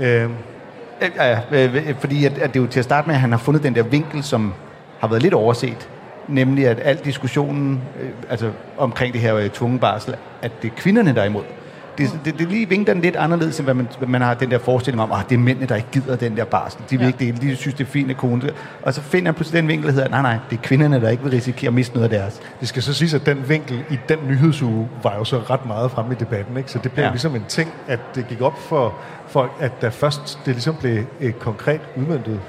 [0.00, 0.20] Ja.
[0.22, 0.34] Øhm,
[1.18, 3.20] Ja, ja, øh, øh, fordi at, at det er jo til at starte med, at
[3.20, 4.54] han har fundet den der vinkel, som
[5.00, 5.88] har været lidt overset
[6.28, 10.74] nemlig at al diskussionen øh, altså omkring det her øh, tvungen barsel, at det er
[10.76, 11.42] kvinderne, der er imod.
[12.10, 14.58] Det, det, det lige vinker den lidt anderledes, end hvad man, man har den der
[14.58, 16.80] forestilling om, at det er mændene, der ikke gider den der barsel.
[16.90, 17.06] De vil Ja.
[17.06, 18.50] ikke det, de synes, det er fint at kone.
[18.82, 21.08] Og så finder jeg pludselig den vinkel, der hedder, nej, nej, det er kvinderne, der
[21.08, 22.40] ikke vil risikere at miste noget af deres.
[22.60, 25.90] Det skal så siges, at den vinkel i den nyhedsuge var jo så ret meget
[25.90, 26.56] fremme i debatten.
[26.56, 26.70] Ikke?
[26.70, 27.06] Så det blev Ja.
[27.06, 27.12] ja.
[27.12, 28.94] ligesom en ting, at det gik op for
[29.28, 32.40] folk, at da først det ligesom blev øh, konkret udmyndtet,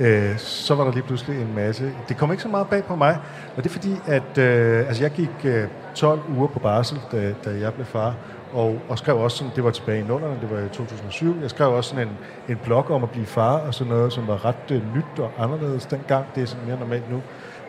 [0.00, 1.90] øh, så var der lige pludselig en masse.
[2.08, 3.18] Det kom ikke så meget bag på mig,
[3.56, 5.64] og det er fordi, at øh, altså jeg gik øh,
[5.94, 8.14] 12 uger på barsel, da, da jeg blev far,
[8.56, 11.50] og, og skrev også sådan, det var tilbage i nullerne, det var i 2007, jeg
[11.50, 12.16] skrev også sådan en,
[12.48, 15.30] en blog om at blive far, og sådan noget, som var ret øh, nyt og
[15.38, 17.22] anderledes dengang, det er sådan mere normalt nu.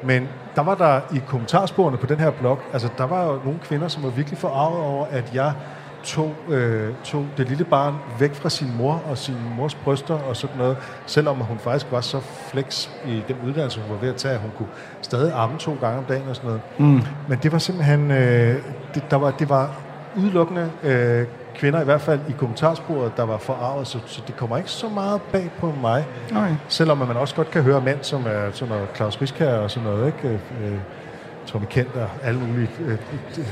[0.04, 3.60] Men der var der i kommentarsporene på den her blog, altså der var jo nogle
[3.60, 5.54] kvinder, som var virkelig forarvet over, at jeg
[6.04, 10.36] tog, øh, tog det lille barn væk fra sin mor og sin mors bryster og
[10.36, 14.16] sådan noget, selvom hun faktisk var så flex i den uddannelse, hun var ved at
[14.16, 14.70] tage, at hun kunne
[15.02, 16.62] stadig amme to gange om dagen og sådan noget.
[16.78, 17.02] Mm.
[17.28, 18.56] Men det var simpelthen, øh,
[18.94, 19.87] det, der var, det var
[20.18, 21.26] udelukkende øh,
[21.56, 24.90] kvinder, i hvert fald i kommentarsporet, der var forarvet, så, så det kommer ikke så
[24.90, 26.06] meget bag på mig.
[26.32, 26.52] Nej.
[26.68, 29.90] Selvom man også godt kan høre mænd, som er sådan noget Claus Riskær og sådan
[29.90, 30.40] noget, ikke?
[30.64, 30.78] Øh,
[31.48, 32.92] Tommy Kent og alle mulige øh,
[33.38, 33.46] øh,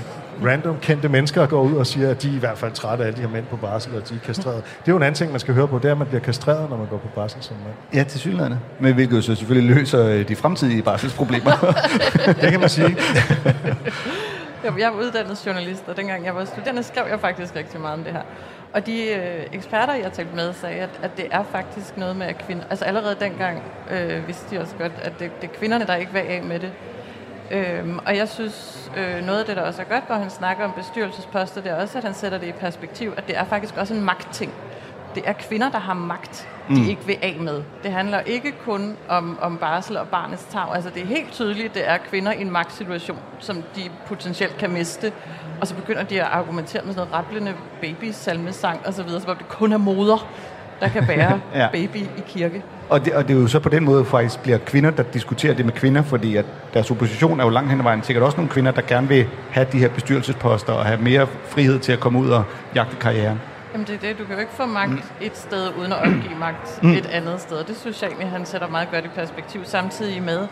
[0.45, 3.07] random kendte mennesker går ud og siger, at de er i hvert fald trætte af
[3.07, 4.63] alle de her mænd på barsel, og de er kastreret.
[4.63, 6.21] Det er jo en anden ting, man skal høre på, det er, at man bliver
[6.21, 7.75] kastreret, når man går på barsel som mand.
[7.93, 8.55] Ja, til synligheden.
[8.79, 11.51] Men hvilket jo så selvfølgelig løser øh, de fremtidige barselsproblemer.
[12.41, 12.97] Det kan man sige.
[14.65, 17.93] Jeg, jeg er uddannet journalist, og dengang jeg var studerende, skrev jeg faktisk rigtig meget
[17.93, 18.21] om det her.
[18.73, 22.27] Og de øh, eksperter, jeg talte med, sagde, at, at det er faktisk noget med,
[22.27, 22.63] at kvinder...
[22.69, 26.13] Altså allerede dengang øh, vidste de også godt, at det, det er kvinderne, der ikke
[26.13, 26.71] var af med det.
[27.51, 30.65] Øhm, og jeg synes, øh, noget af det, der også er godt, når han snakker
[30.65, 33.77] om bestyrelsesposter, det er også, at han sætter det i perspektiv, at det er faktisk
[33.77, 34.53] også en magtting.
[35.15, 36.89] Det er kvinder, der har magt, de mm.
[36.89, 37.61] ikke vil af med.
[37.83, 40.75] Det handler ikke kun om, om barsel og barnets tag.
[40.75, 44.71] Altså det er helt tydeligt, det er kvinder i en magtsituation, som de potentielt kan
[44.71, 45.11] miste.
[45.61, 49.29] Og så begynder de at argumentere med sådan noget rablende baby-salmesang og så videre, som
[49.29, 50.27] om det kun er moder,
[50.79, 51.67] der kan bære ja.
[51.71, 52.63] baby i kirke.
[52.89, 55.53] Og det, og det er jo så på den måde faktisk bliver kvinder, der diskuterer
[55.53, 58.37] det med kvinder, fordi at deres opposition er jo langt hen ad vejen sikkert også
[58.37, 61.99] nogle kvinder, der gerne vil have de her bestyrelsesposter og have mere frihed til at
[61.99, 62.43] komme ud og
[62.75, 63.41] jagte karrieren.
[63.75, 66.35] Jamen det er det, du kan jo ikke få magt et sted, uden at opgive
[66.39, 67.63] magt et andet sted.
[67.63, 70.47] Det synes jeg egentlig, han sætter meget godt i perspektiv, samtidig med,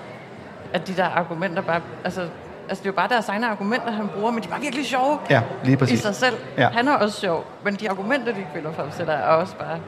[0.73, 1.81] at de der argumenter bare...
[2.03, 2.21] Altså,
[2.69, 4.85] altså det er jo bare deres egne argumenter, han bruger, men de er bare virkelig
[4.85, 5.99] sjove Ja, lige i præcis.
[5.99, 6.35] sig selv.
[6.57, 6.69] Ja.
[6.69, 9.79] Han er også sjov, men de argumenter, de kvinder fremsætter, er også bare...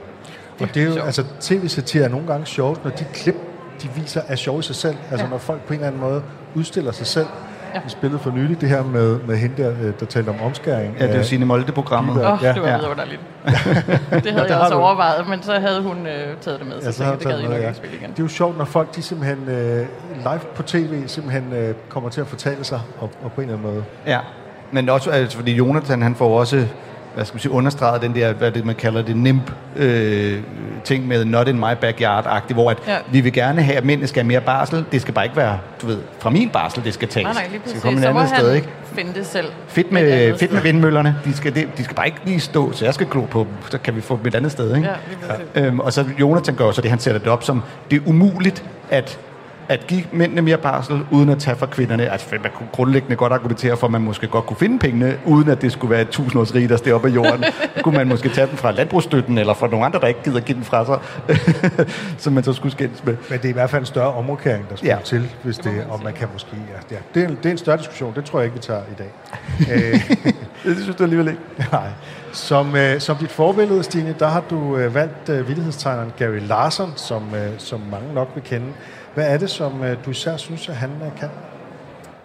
[0.61, 1.05] Og det er jo, sjovt.
[1.05, 3.35] altså tv-satire er nogle gange sjovt, når de klip,
[3.81, 4.95] de viser, er sjove i sig selv.
[5.11, 5.29] Altså Ja.
[5.31, 6.23] når folk på en eller anden måde
[6.55, 7.27] udstiller sig selv.
[7.75, 7.79] Ja.
[7.83, 10.95] Vi spillede for nylig det her med, med hende der, øh, der talte om omskæring.
[10.99, 12.21] Ja, det er jo Signe Molde-programmet.
[12.21, 12.27] Ja.
[12.27, 12.53] Åh, oh, Ja.
[12.53, 12.77] det var Ja.
[12.77, 13.21] vidunderligt.
[13.45, 14.79] det havde jeg har også du.
[14.81, 17.19] overvejet, men så havde hun øh, taget det med, så, Ja, så tænkte, jeg jeg,
[17.19, 17.67] det gad jeg med, nok ja.
[17.67, 18.09] ikke spille igen.
[18.11, 19.85] Det er jo sjovt, når folk de simpelthen øh,
[20.17, 23.57] live på tv simpelthen øh, kommer til at fortælle sig, og, og på en eller
[23.59, 23.83] anden måde.
[24.07, 24.19] Ja,
[24.71, 26.67] men også altså, fordi Jonathan, han får også
[27.15, 30.39] hvad skal man sige, understreget den der, hvad det, man kalder det, NIMP øh,
[30.83, 32.97] ting med not in my backyard-agtigt, hvor at Ja.
[33.11, 34.85] vi vil gerne have, at mændene skal have mere barsel.
[34.91, 37.23] Det skal bare ikke være, du ved, fra min barsel, det skal tages.
[37.23, 38.67] Nej, nej, lige det skal komme et andet sted, ikke?
[38.95, 39.47] finde det selv.
[39.67, 41.15] Fedt med, fedt med vindmøllerne.
[41.25, 43.69] De skal, det, de skal bare ikke lige stå, så jeg skal glo på dem.
[43.69, 44.87] Så kan vi få dem et andet sted, ikke?
[44.87, 45.45] Ja, lige præcis.
[45.55, 48.63] Øhm, og så Jonathan gør så det, han sætter det op som, det er umuligt
[48.89, 49.19] at
[49.69, 52.09] at give mændene mere barsel, uden at tage fra kvinderne.
[52.11, 55.49] Altså, man kunne grundlæggende godt argumentere for, at man måske godt kunne finde pengene, uden
[55.49, 57.43] at det skulle være et tusindårsrige, der steg op af jorden.
[57.83, 60.55] Kunne man måske tage dem fra landbrugsstøtten, eller fra nogle andre, der ikke gider give
[60.55, 60.99] den fra sig,
[62.23, 63.17] som man så skulle skændes med.
[63.29, 64.97] Men det er i hvert fald en større omrokering, der skal Ja.
[65.03, 66.49] til, hvis det, man og man kan måske...
[66.91, 67.01] Ja, ja.
[67.13, 68.95] Det, er en, det er en større diskussion, det tror jeg ikke, vi tager i
[68.97, 69.11] dag.
[69.93, 70.11] øh,
[70.63, 71.41] Det synes du alligevel ikke.
[71.71, 71.87] nej.
[72.31, 76.93] Som, øh, som dit forbillede, Stine, der har du øh, valgt øh, vittighedstegneren Gary Larson,
[76.95, 78.67] som, øh, som mange nok vil kende.
[79.15, 81.29] Hvad er det, som øh, du især synes, at han øh, kan?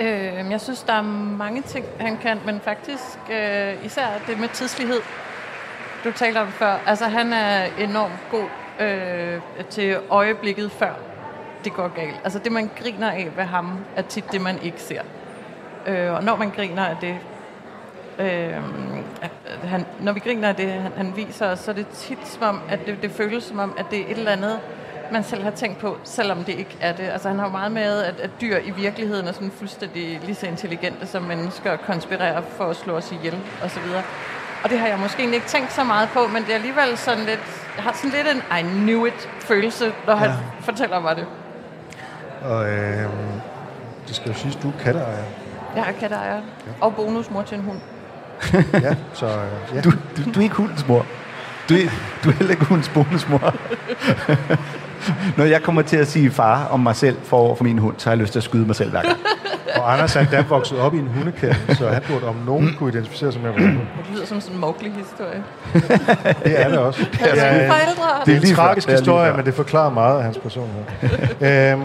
[0.00, 1.03] Øh, jeg synes, der er
[1.38, 5.00] mange ting, han kan, men faktisk øh, især det med tidslighed.
[6.05, 6.79] Du talte om før.
[6.87, 8.46] Altså, han er enormt god
[8.87, 10.94] øh, til øjeblikket før
[11.64, 12.20] det går galt.
[12.24, 15.03] Altså, det, man griner af ved ham, er tit det, man ikke ser.
[15.87, 17.16] Øh, og når man griner af det,
[18.18, 18.62] øh,
[19.64, 22.42] han, når vi griner af det, han, han viser os, så er det tit som
[22.42, 24.61] om, at det, det føles som om, at det er et eller andet,
[25.12, 27.02] man selv har tænkt på, selvom det ikke er det.
[27.08, 30.34] Altså han har jo meget med, at, at dyr i virkeligheden er sådan fuldstændig lige
[30.34, 33.82] så intelligente som mennesker, og konspirerer for at slå os ihjel osv.
[34.64, 37.24] Og det har jeg måske ikke tænkt så meget på, men det er alligevel sådan
[37.24, 37.40] lidt,
[37.76, 40.34] jeg har sådan lidt en I knew it følelse, når han Ja.
[40.60, 41.26] fortæller mig det.
[42.42, 43.08] Og øh,
[44.08, 45.24] det skal jo siges, du er katteejer.
[45.76, 46.40] Jeg er katteejer ja.
[46.80, 47.78] og bonusmor til en hund.
[48.82, 49.80] Ja, så øh, ja.
[49.80, 51.06] Du, du, du er ikke hundens mor.
[51.68, 51.78] Du er,
[52.24, 53.38] du er heller ikke hundens bonusmor.
[55.36, 58.08] Når jeg kommer til at sige far om mig selv for, for min hund, så
[58.08, 59.16] har jeg lyst til at skyde mig selv hver gang.
[59.76, 62.90] Og Anders er endda vokset op i en hundekælde, så han burde om nogen kunne
[62.92, 63.62] identificere sig med hund.
[63.62, 63.78] Det
[64.14, 65.42] lyder som sådan en Mowgli-historie.
[66.44, 67.06] Det er det også.
[67.12, 69.36] Forældre og det er en tragisk Det er lige historie, før.
[69.36, 70.84] men det forklarer meget af hans personlighed.
[71.40, 71.82] øhm,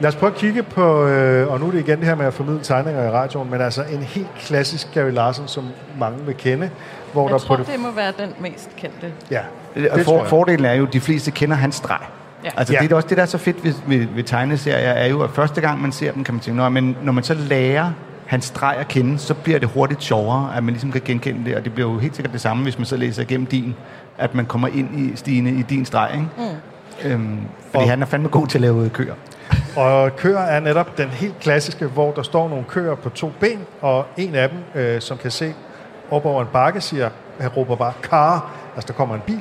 [0.00, 2.26] lad os prøve at kigge på, øh, og nu er det igen det her med
[2.26, 5.64] at formidle tegninger i radioen, men altså en helt klassisk Gary Larson, som
[5.98, 6.70] mange vil kende,
[7.12, 7.72] hvor Jeg der tror, på det...
[7.72, 9.06] det må være den mest kendte.
[9.30, 9.40] Ja,
[9.74, 10.28] Det det tror For, jeg.
[10.28, 11.98] fordelen er jo, at de fleste kender hans streg.
[12.44, 12.50] Ja.
[12.56, 12.78] Altså, Ja.
[12.82, 15.30] det er også det, der er så fedt ved, ved, ved tegneserier, er jo, at
[15.30, 17.90] første gang man ser dem, kan man tænke, når man, når man så lærer
[18.26, 21.56] hans streg at kende, så bliver det hurtigt sjovere, at man ligesom kan genkende det,
[21.56, 23.74] og det bliver jo helt sikkert det samme, hvis man så læser igennem din,
[24.18, 26.26] at man kommer ind i Stine i din streg, ikke?
[27.04, 27.10] Mm.
[27.10, 27.38] Øhm,
[27.70, 29.14] fordi Og- han er fandme god til at lave køer.
[29.76, 33.58] Og køer er netop den helt klassiske, hvor der står nogle køer på to ben,
[33.80, 35.54] og en af dem, øh, som kan se
[36.10, 37.08] op over en bakke, siger,
[37.40, 39.40] han råber bare, kar, altså der kommer en bil,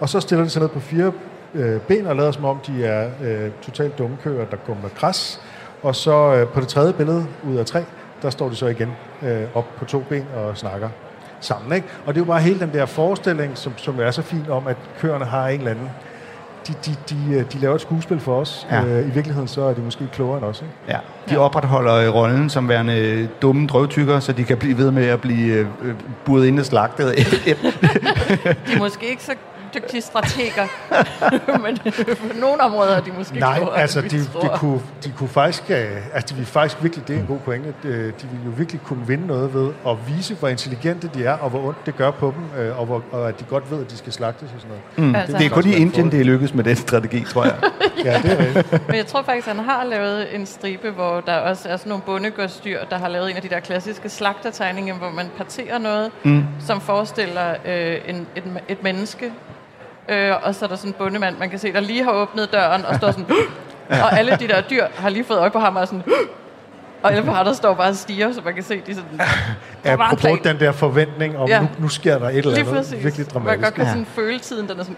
[0.00, 1.12] og så stiller de sig ned på fire
[1.56, 4.90] øh, ben og lader som om, de er øh, totalt dumme køer, der går med
[4.94, 5.40] græs.
[5.82, 7.84] Og så øh, på det tredje billede ud af tre,
[8.22, 8.92] der står de så igen
[9.22, 10.88] øh, op på to ben og snakker
[11.40, 11.72] sammen.
[11.72, 11.88] Ikke?
[12.06, 14.66] Og det er jo bare hele den der forestilling, som, som er så fin om,
[14.66, 15.90] at køerne har en eller anden
[16.66, 18.66] de, de, de, øh, de laver et skuespil for os.
[18.70, 18.84] Ja.
[18.84, 20.60] Øh, I virkeligheden så er de måske klogere end os.
[20.60, 20.72] Ikke?
[20.88, 20.98] Ja.
[21.30, 25.20] De opretholder øh, rollen som værende dumme drøvtykker, så de kan blive ved med at
[25.20, 27.16] blive øh, øh, buret ind og slagtet.
[28.66, 29.32] De er måske ikke så
[29.74, 30.66] dygtige strateger,
[31.64, 31.78] men
[32.16, 35.62] på nogle områder er de måske Nej, klogere, altså de, de, kunne, de kunne faktisk,
[35.70, 38.50] øh, altså de ville faktisk virkelig, det er en god pointe, de, de ville jo
[38.56, 41.96] virkelig kunne vinde noget ved at vise, hvor intelligente de er, og hvor ondt det
[41.96, 44.50] gør på dem, øh, og, hvor, og at de godt ved, at de skal slagtes
[44.54, 45.10] og sådan noget.
[45.10, 45.14] Mm.
[45.14, 47.56] Altså, det er kun i Indien, det er lykkedes med den strategi, tror jeg.
[48.04, 48.88] Ja, det er rigtigt.
[48.88, 52.02] Men jeg tror faktisk, han har lavet en stribe, hvor der også er sådan nogle
[52.06, 56.44] bondegårdsdyr, der har lavet en af de der klassiske slagtertegninger, hvor man parterer noget, mm.
[56.60, 59.32] som forestiller øh, en, et, et menneske.
[60.08, 62.52] Øh, og så er der sådan en bondemand, man kan se, der lige har åbnet
[62.52, 63.26] døren og står sådan...
[63.90, 66.02] og alle de der dyr har lige fået øje på ham og sådan...
[67.02, 67.12] og
[67.44, 69.20] der står bare og stiger, så man kan se, de sådan...
[69.84, 70.38] Var Apropos plan.
[70.54, 71.54] den der forventning om, Ja.
[71.54, 71.60] ja.
[71.60, 73.04] nu, nu sker der et eller andet præcis.
[73.04, 73.64] virkelig Man kan dramatisk.
[73.64, 74.96] godt kan sådan føle tiden, den er sådan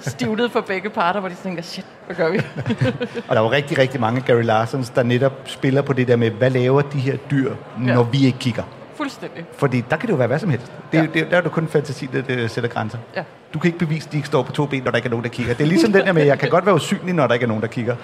[0.00, 2.38] stivnet for begge parter, hvor de tænker, shit, hvad gør vi?
[3.28, 6.16] Og der er jo rigtig, rigtig mange Gary Larsons, der netop spiller på det der
[6.16, 7.50] med, hvad laver de her dyr,
[7.86, 7.94] Ja.
[7.94, 8.62] når vi ikke kigger?
[9.00, 9.44] Fuldstændig.
[9.52, 10.72] Fordi der kan det jo være hvad som helst.
[10.92, 11.06] Det, ja.
[11.14, 12.98] det, der er det kun fantasi, der, der sætter grænser.
[13.16, 13.22] Ja.
[13.54, 15.10] Du kan ikke bevise, at de ikke står på to ben, når der ikke er
[15.10, 15.54] nogen, der kigger.
[15.54, 17.44] Det er ligesom den der med, at jeg kan godt være usynlig, når der ikke
[17.44, 17.96] er nogen, der kigger.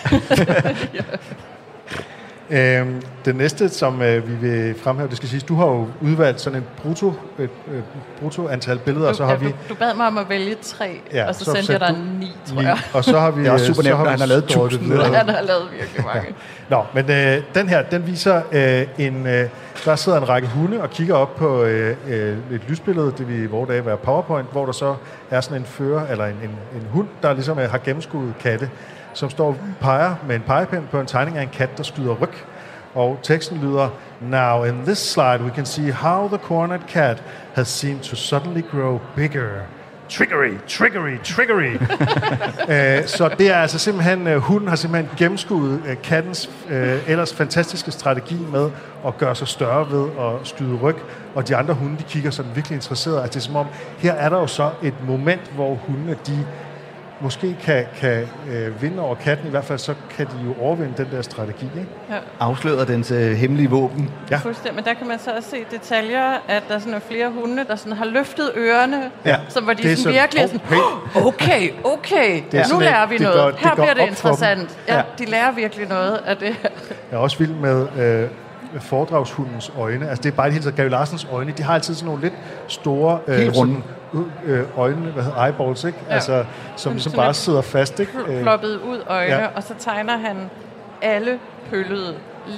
[2.50, 6.40] Øhm, det næste, som øh, vi vil fremhæve, det skal siges, du har jo udvalgt
[6.40, 7.82] sådan en brutto, et, øh,
[8.20, 9.50] brutto antal billeder, og så har du, vi...
[9.50, 11.88] du, du bad mig om at vælge tre, ja, og så, så sendte jeg dig
[11.88, 12.78] du ni, tror ni, jeg.
[12.92, 13.40] Og så har vi...
[13.40, 15.14] Det er også øh, super nemt, når vi han har lavet skåret det 1000 videre.
[15.14, 16.28] Han har lavet virkelig mange.
[16.70, 19.26] Nå, men øh, den her, den viser øh, en...
[19.26, 19.48] Øh,
[19.84, 23.42] der sidder en række hunde og kigger op på øh, øh, et lysbillede, det vil
[23.42, 24.94] i vores dage være PowerPoint, hvor der så
[25.30, 28.70] er sådan en fører, eller en, en, en hund, der ligesom øh, har gennemskuddet katte,
[29.14, 32.34] som står peger med en pegepind på en tegning af en kat, der skyder ryg.
[32.94, 33.88] Og teksten lyder,
[34.20, 37.22] Now in this slide we can see how the cornered cat
[37.54, 39.62] has seemed to suddenly grow bigger.
[40.10, 41.76] Triggery, triggery, triggery.
[42.68, 47.34] Øh, så det er altså simpelthen, øh, hunden har simpelthen gennemskuddet øh, kattens øh, ellers
[47.34, 48.70] fantastiske strategi med
[49.06, 50.96] at gøre sig større ved at skyde ryg,
[51.34, 53.22] og de andre hunde, de kigger sådan virkelig interesserede.
[53.22, 53.66] Altså det er som om,
[53.98, 56.46] her er der jo så et moment, hvor hundene, de
[57.20, 60.92] måske kan, kan øh, vinde over katten, i hvert fald så kan de jo overvinde
[60.96, 61.64] den der strategi.
[61.64, 61.86] Ikke?
[62.10, 64.10] Ja, Afslører dens øh, hemmelige våben.
[64.30, 64.36] Ja.
[64.36, 64.74] fuldstændig.
[64.74, 67.76] Men der kan man så også se detaljer, at der sådan er flere hunde, der
[67.76, 70.92] sådan har løftet ørerne, Ja, som hvor de det er sådan så- virkelig er Hov,
[71.14, 73.36] sådan, okay, okay, Det er nu sådan lærer vi det noget.
[73.42, 74.78] går- det Her går bliver det interessant.
[74.88, 75.02] Ja, Ja.
[75.18, 76.68] de lærer virkelig noget af det her.
[77.10, 78.28] Jeg er også vild med øh,
[78.80, 80.08] foredragshundens øjne.
[80.08, 80.76] Altså det er bare det hele taget.
[80.76, 82.34] Gary Larsens øjne, de har altid sådan nogle lidt
[82.68, 83.72] store Helt runde.
[83.74, 83.84] sådan,
[84.44, 85.98] øh, øjne, hvad hedder eyeballs, ikke?
[86.08, 86.14] Ja.
[86.14, 86.44] Altså,
[86.76, 88.12] som sådan bare sidder fast, ikke?
[88.28, 89.46] Øh, Ploppet ud øjne, Ja.
[89.54, 90.50] og så tegner han
[91.02, 91.38] alle
[91.70, 92.14] pøllede.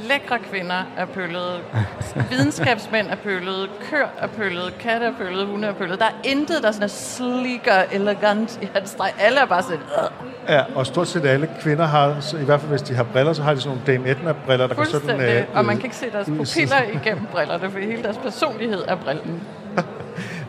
[0.08, 1.58] Lækre kvinder er pøllede,
[2.30, 5.98] videnskabsmænd er pøllede, køer er pøllede, katte er pøllede, hunde er pøllede.
[5.98, 9.12] Der er intet, der sådan er sleek og elegant i hans streg.
[9.20, 12.60] Alle er bare sådan, øh, Ja, og stort set alle kvinder har, så i hvert
[12.60, 15.20] fald hvis de har briller, så har de sådan nogle Dame Edna-briller, der går sådan...
[15.20, 18.94] øh, og man kan ikke se deres pupiller igennem brillerne, for hele deres personlighed er
[18.94, 19.42] brillen.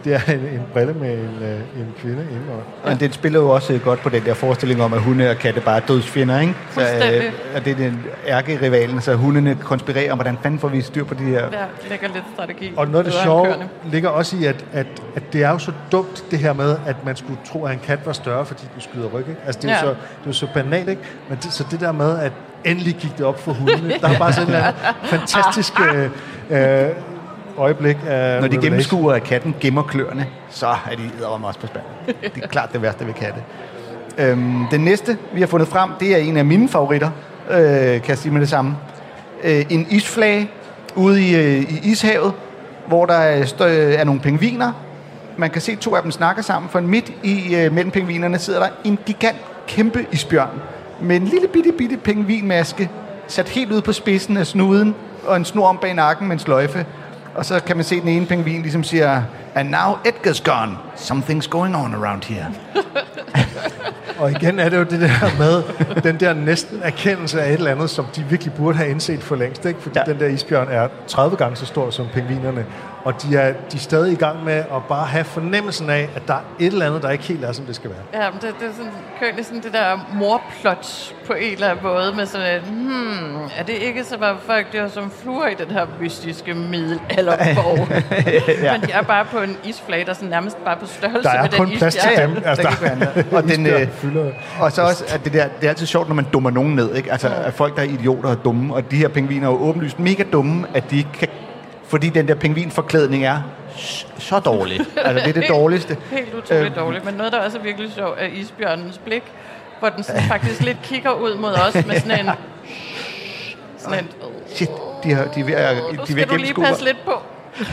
[0.04, 2.63] Det er en, en brille med en, øh, en kvinde indenunder.
[2.88, 5.62] Men det spiller jo også godt på den der forestilling om, at hunde og katte
[5.62, 6.56] bare er dødsfjender, ikke?
[6.72, 10.82] Så, øh, og det er den ærkerivalen, så hundene konspirerer om, hvordan fanden får vi
[10.82, 11.50] styr på de her...
[11.50, 11.58] Der
[11.89, 12.74] ligger lidt strategi.
[12.78, 13.56] Og noget af det sjove
[13.92, 16.96] ligger også i, at, at, at det er jo så dumt, det her med, at
[17.06, 19.20] man skulle tro, at en kat var større, fordi den skyder ryg.
[19.30, 19.42] Ikke?
[19.46, 19.80] Altså, det er, Ja.
[19.82, 21.02] jo så, det er jo så banalt, ikke?
[21.30, 22.32] Men det, så det der med, at
[22.66, 26.10] endelig gik det op for hundene, der er bare sådan en eller anden fantastisk øh,
[26.50, 26.89] øh,
[27.58, 31.68] øjeblik af Når de gennemskuer, at katten gemmer kløerne, så er de eddermame også på
[31.68, 31.84] spand.
[32.36, 33.42] Det er klart det værste ved katte.
[34.18, 37.10] Øhm, den næste, vi har fundet frem, det er en af mine favoritter,
[37.52, 38.76] øh, kan jeg sige med det samme.
[39.44, 40.50] Øh, en isflage
[40.96, 42.34] ude i, øh, i ishavet,
[42.88, 44.72] hvor der er, stø- er nogle pingviner.
[45.38, 48.60] Man kan se to af dem snakke sammen, for midt i øh, mellem pingvinerne sidder
[48.60, 49.38] der en gigant
[49.68, 50.50] kæmpe isbjørn
[51.02, 52.89] med en lille bitte bitte pingvinmaske
[53.28, 54.96] sat helt ud på spidsen af snuden
[55.28, 56.86] og en snor om bag nakken med en sløjfe.
[57.36, 59.24] Og så kan man se den ene pingvin ligesom siger,
[59.56, 60.78] And now Edgar's gone.
[60.96, 62.48] Something's going on around here.
[64.19, 65.63] Og igen er det jo det der med
[66.02, 69.36] den der næsten erkendelse af et eller andet, som de virkelig burde have indset for
[69.36, 69.65] længst.
[69.65, 69.82] Ikke?
[69.82, 70.12] Fordi ja.
[70.12, 72.65] den der isbjørn er 30 gange så stor som pingvinerne.
[73.04, 76.28] Og de er, de er stadig i gang med at bare have fornemmelsen af, at
[76.28, 78.24] der er et eller andet, der ikke helt er, som det skal være.
[78.24, 81.84] Ja, men det, det er sådan, kører sådan det der morplot på en eller anden
[81.86, 85.54] måde med sådan et, hmm, er det ikke så, var folk der som fluer i
[85.54, 87.88] den her mystiske middelalderborg?
[88.63, 88.72] ja.
[88.78, 91.36] Men de er bare på en isflage, der er sådan nærmest bare på størrelse Der
[91.36, 92.30] er med kun den plads til isbjerg.
[92.30, 92.44] dem.
[92.46, 93.24] Altså, der.
[93.38, 94.32] Og, den, øh, fylder.
[94.60, 96.96] og så også, at det, der, det er altid sjovt, når man dummer nogen ned.
[96.96, 97.12] Ikke?
[97.12, 98.74] Altså, at folk, der er idioter og dumme.
[98.74, 101.28] Og de her pingviner er jo åbenlyst mega dumme, at de ikke kan...
[101.93, 103.41] Fordi den der pingvinforklædning er
[104.17, 104.79] så dårlig.
[104.97, 105.97] Altså, det er det dårligste.
[106.12, 106.73] Helt utroligt Øhm.
[106.73, 107.06] dårligt.
[107.06, 109.23] Men noget, der også er virkelig sjovt, er isbjørnens blik,
[109.79, 112.29] hvor den sådan faktisk lidt kigger ud mod os med sådan en...
[113.77, 114.08] Sådan en
[114.47, 114.69] Shit,
[115.03, 117.12] de, har, de er de er ved skal du lige passe lidt på.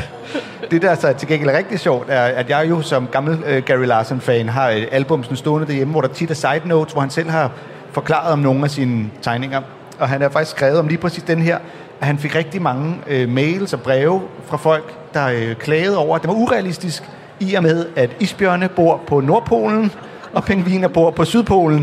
[0.70, 3.64] Det, der så er til gengæld rigtig sjovt, er, at jeg jo som gammel uh,
[3.64, 7.00] Gary Larson-fan har et album sådan stående derhjemme, hvor der tit er side notes, hvor
[7.00, 7.50] han selv har
[7.92, 9.62] forklaret om nogle af sine tegninger.
[9.98, 11.58] Og han har faktisk skrevet om lige præcis den her,
[12.00, 16.16] at han fik rigtig mange uh, mails og breve fra folk, der uh, klagede over,
[16.16, 17.02] at det var urealistisk,
[17.40, 19.92] i og med, at isbjørne bor på Nordpolen,
[20.32, 21.80] og pingviner bor på Sydpolen.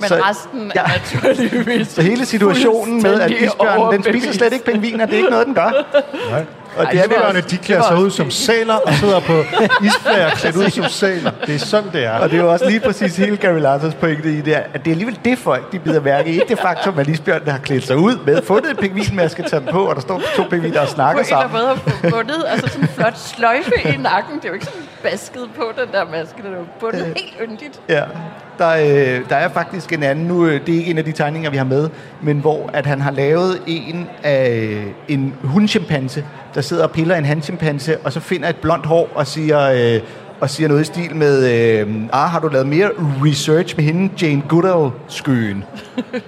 [0.00, 0.80] Men Så- resten ja.
[0.82, 0.88] er
[1.28, 5.30] naturligvis Så hele situationen med, at isbjørnen, den spiser slet ikke pingviner, det er ikke
[5.30, 5.70] noget, den gør.
[6.30, 6.44] Nej.
[6.76, 9.32] Og det er Isbjørne, det de klæder sig ud som sæler og sidder på
[9.84, 11.30] isflager klædt ud som sæler.
[11.46, 12.12] Det er sådan, det er.
[12.18, 14.86] Og det er jo også lige præcis hele Gary Larsons pointe i det, at det
[14.86, 16.32] er alligevel det folk, de bider mærke i.
[16.34, 19.72] Ikke det faktum, at isbjørnene har klædt sig ud med, fundet en pingvinmaske, taget den
[19.72, 21.60] på, og der står to pingviner og på snakker en eller sammen.
[21.60, 24.36] anden måde bundet altså sådan en flot sløjfe i nakken.
[24.36, 26.42] Det er jo ikke sådan basket på, den der maske.
[26.42, 27.06] Den er jo bundet Øh.
[27.06, 27.80] helt yndigt.
[27.88, 28.02] Ja.
[28.58, 31.12] Der, øh, der er faktisk en anden, nu øh, det er ikke en af de
[31.12, 31.88] tegninger, vi har med,
[32.22, 37.24] men hvor at han har lavet en af en hundchimpanse, der sidder og piller en
[37.24, 39.60] handchimpanse, og så finder et blondt hår og siger,
[39.96, 40.00] øh,
[40.40, 44.10] og siger noget i stil med, øh, ah, har du lavet mere research med hende,
[44.22, 45.64] Jane Goodall-skøen,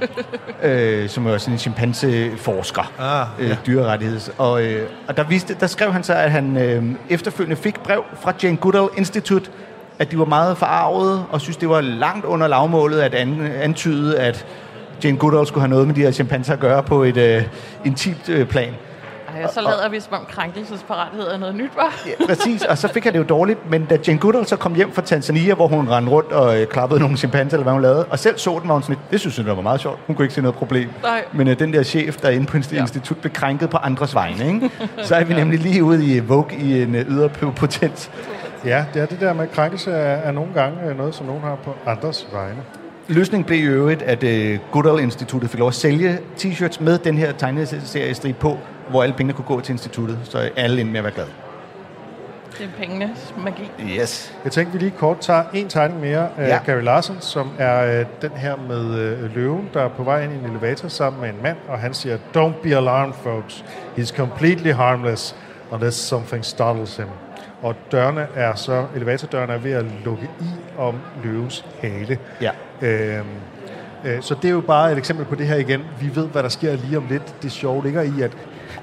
[0.63, 4.31] øh, som er også en chimpanseforsker, Ah, øh, dyrerettigheds.
[4.39, 8.05] Og, øh, og der, viste, der skrev han så, at han øh, efterfølgende fik brev
[8.21, 9.51] fra Jane Goodall Institute,
[9.99, 14.19] at de var meget forarvede, og synes, det var langt under lavmålet at an, antyde,
[14.19, 14.47] at
[15.05, 17.43] Jane Goodall skulle have noget med de her chimpanser at gøre på et øh,
[17.85, 18.75] intimt øh, plan.
[19.43, 22.03] Ej, så lader vi som om krænkelsesparathed er noget nyt, var.
[22.07, 24.75] Ja, præcis, og så fik han det jo dårligt, men da Jane Goodall så kom
[24.75, 27.83] hjem fra Tanzania, hvor hun rendte rundt og øh, klappede nogle chimpanser, eller hvad hun
[27.83, 29.99] lavede, og selv så den, var hun sådan lidt, det synes hun var meget sjovt.
[30.07, 30.89] Hun kunne ikke se noget problem.
[31.03, 31.25] Nej.
[31.33, 34.15] Men øh, den der chef, der er inde på institut, institut, blev krænket på andres
[34.15, 34.47] vegne.
[34.47, 34.71] Ikke?
[35.09, 38.11] Så er vi nemlig lige ude i Vogue i en øh, ydre potens.
[38.65, 41.43] Ja, det er det der med krænkelse er, er nogle gange øh, noget, som nogen
[41.43, 42.63] har på andres vegne.
[43.09, 47.33] Løsningen blev i øvrigt, at øh, Goodall-instituttet fik lov at sælge t-shirts med den her
[47.33, 48.59] tegneseriestrip på,
[48.91, 51.29] hvor alle pengene kunne gå til instituttet, så alle endte med at være glade.
[52.59, 53.71] Det er pengenes magi.
[54.01, 54.35] Yes.
[54.45, 56.55] Jeg tænkte, vi lige kort tager en tegning mere af Ja.
[56.55, 56.61] ja.
[56.67, 60.33] Gary Larson, som er øh, den her med øh, løven, der er på vej ind
[60.33, 63.65] i en elevator sammen med en mand, og han siger, Don't be alarmed, folks.
[63.99, 65.37] He's completely harmless
[65.71, 67.07] unless something startles him.
[67.65, 72.19] Og dørene er så, elevatordørene er ved at lukke i om løvens hale.
[72.41, 72.51] Ja.
[72.83, 73.27] Øhm,
[74.05, 75.83] øh, så det er jo bare et eksempel på det her igen.
[76.01, 77.43] Vi ved, hvad der sker lige om lidt.
[77.43, 78.37] Det sjove ligger i, at,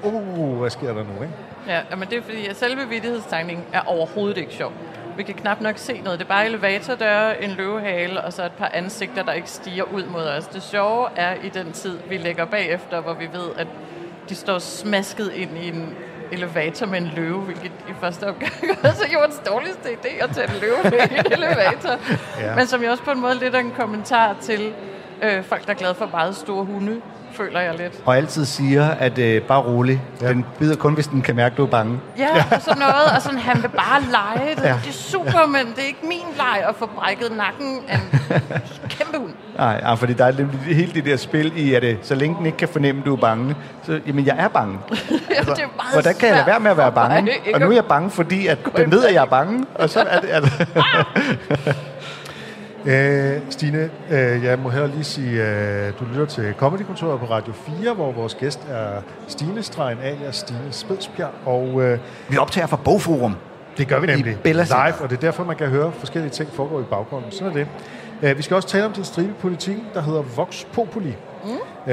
[0.04, 1.34] uh, hvad sker der nu, ikke?
[1.68, 4.72] Ja, men det er fordi, at selve vittighedstegningen er overhovedet ikke sjov.
[5.16, 6.18] Vi kan knap nok se noget.
[6.18, 10.04] Det er bare elevatordøre, en løvehale og så et par ansigter, der ikke stiger ud
[10.04, 10.46] mod os.
[10.46, 13.66] Det sjove er i den tid, vi lægger bagefter, hvor vi ved, at
[14.28, 15.96] de står smasket ind i en
[16.32, 18.52] elevator med en løve, hvilket i første omgang
[18.88, 21.98] også er jordens dårligste idé at tage en løve med i en elevator.
[22.40, 22.54] Ja.
[22.56, 24.72] Men som jo også på en måde lidt er en kommentar til
[25.22, 27.00] øh, folk, der er glade for meget store hunde,
[27.36, 27.92] føler jeg lidt.
[28.04, 30.02] Og altid siger, at øh, bare rolig.
[30.20, 30.28] Ja.
[30.28, 32.00] Den bider kun, hvis den kan mærke, at du er bange.
[32.18, 34.54] Ja, og sådan noget, og sådan, han vil bare lege.
[34.56, 34.68] Det, Ja.
[34.68, 34.74] ja.
[34.84, 38.20] det er super, men det er ikke min leg at få brækket nakken af en
[38.88, 39.32] kæmpe hund.
[39.58, 42.36] Nej, ja, fordi der er nemlig hele det der spil i, at øh, så længe
[42.38, 43.56] den ikke kan fornemme, at du er bange,
[43.86, 44.78] så jamen, jeg er bange.
[45.36, 47.30] Altså, det er meget Hvordan kan jeg lade være med at være bange?
[47.32, 49.66] ikke Og nu er jeg bange, fordi at den ved, at jeg er bange.
[49.74, 50.28] Og så er det...
[50.30, 50.66] Altså.
[52.86, 57.52] Øh, Stine, øh, jeg må heller lige sige, øh, du lytter til Comedykontoret på Radio
[57.52, 61.30] 4, hvor vores gæst er Stine Stregen alias Stine Spedsbjerg.
[61.44, 63.36] Og øh, Vi optager fra Bogforum.
[63.76, 64.86] Det gør vi nemlig Center.
[64.86, 67.30] live, og det er derfor, man kan høre forskellige ting foregå i baggrunden.
[67.32, 67.66] Sådan er det.
[68.30, 71.16] Uh, vi skal også tale om din stribe politikken, der hedder Vox Populi.
[71.44, 71.50] Mm.
[71.50, 71.92] Uh,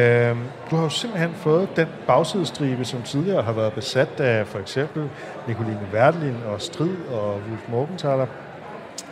[0.72, 5.10] du har jo simpelthen fået den bagsidestribe, som tidligere har været besat af for eksempel
[5.48, 8.26] Nicoline Werdelin og Strid og Wolf Morgenthaler.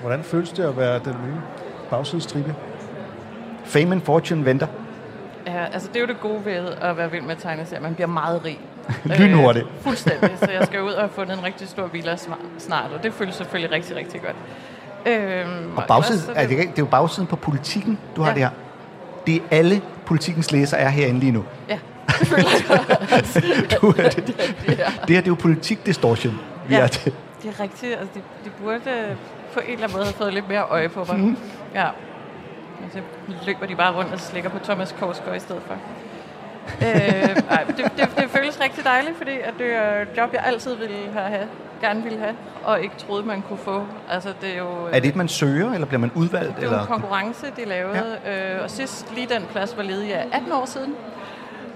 [0.01, 1.41] Hvordan føles det at være den nye
[1.89, 2.55] bagsidestribe?
[3.65, 4.67] Fame and fortune venter.
[5.47, 7.81] Ja, altså det er jo det gode ved at være vild med tegneserier.
[7.81, 8.59] Man bliver meget rig.
[9.19, 9.65] Lynhurtigt.
[9.65, 10.29] Øh, fuldstændig.
[10.39, 12.15] Så jeg skal ud og have fundet en rigtig stor villa
[12.57, 14.35] snart, og det føles selvfølgelig rigtig, rigtig godt.
[15.05, 18.33] Øhm, Og bagsiden, er det, det er jo bagsiden på politikken, du har Ja.
[18.33, 18.49] det her.
[19.27, 21.43] Det er alle politikens læsere er herinde lige nu.
[21.69, 21.79] Ja,
[22.19, 23.41] det føler jeg også.
[23.81, 24.15] Du er det.
[24.27, 26.39] det, er- Det her det er jo politik distortion.
[26.67, 26.81] Vi Ja.
[26.81, 27.13] er til.
[27.43, 27.91] det er rigtigt.
[27.91, 29.15] Altså, de, de burde øh,
[29.53, 31.19] på en eller anden måde have fået lidt mere øje på mig.
[31.19, 31.37] Mm.
[31.73, 31.87] Ja.
[31.87, 32.99] Og så
[33.45, 35.73] løber de bare rundt og slikker på Thomas Korsgaard i stedet for.
[36.81, 40.43] øh, ej, det, det, det, føles rigtig dejligt, fordi at det er et job, jeg
[40.45, 41.47] altid ville have,
[41.81, 43.85] gerne ville have, og ikke troede, man kunne få.
[44.09, 44.85] Altså, det er jo...
[44.91, 46.55] Er det et, man søger, eller bliver man udvalgt?
[46.55, 46.81] Det er eller?
[46.81, 48.55] en konkurrence, de lavede, ja.
[48.55, 50.95] øh, og sidst lige den plads var ledig af 18 år siden.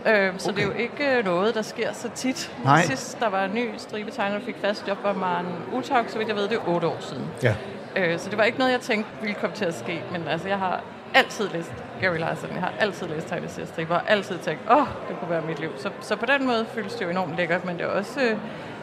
[0.05, 0.55] Øh, så okay.
[0.61, 2.51] det er jo ikke øh, noget, der sker så tit.
[2.63, 2.81] Nej.
[2.81, 6.27] Sidst der var en ny stribetegner, der fik fast job, var Maren Uthaug, så vidt
[6.27, 7.25] jeg ved, det er 8 år siden.
[7.43, 7.55] Ja.
[7.95, 10.47] Øh, så det var ikke noget, jeg tænkte ville komme til at ske, men altså,
[10.47, 10.81] jeg har
[11.13, 15.19] altid læst Gary Larson, jeg har altid læst tegneseriestriber, og altid tænkt, åh, oh, det
[15.19, 15.69] kunne være mit liv.
[15.77, 18.37] Så, så på den måde føles det jo enormt lækkert, men det er også, øh,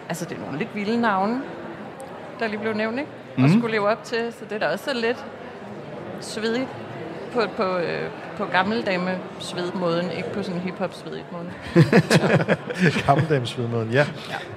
[0.09, 1.43] altså det er nogle lidt vilde navne,
[2.41, 3.11] der lige blev nævnt, ikke?
[3.37, 3.59] Og Mhm.
[3.59, 5.25] skulle leve op til, så det er da også lidt
[6.21, 6.69] svedigt
[7.33, 11.51] på, på, øh, på gammeldame svedmåden, ikke på sådan hip-hop svedigt måde.
[13.07, 14.07] Gammeldamesvedmåden, ja.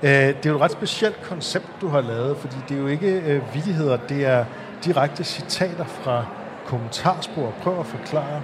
[0.03, 0.30] ja.
[0.30, 2.88] Øh, det er jo et ret specielt koncept, du har lavet, fordi det er jo
[2.88, 4.45] ikke øh, vidigheder, det er
[4.86, 6.26] direkte citater fra
[6.65, 7.53] kommentarspor.
[7.61, 8.41] Prøv at forklare.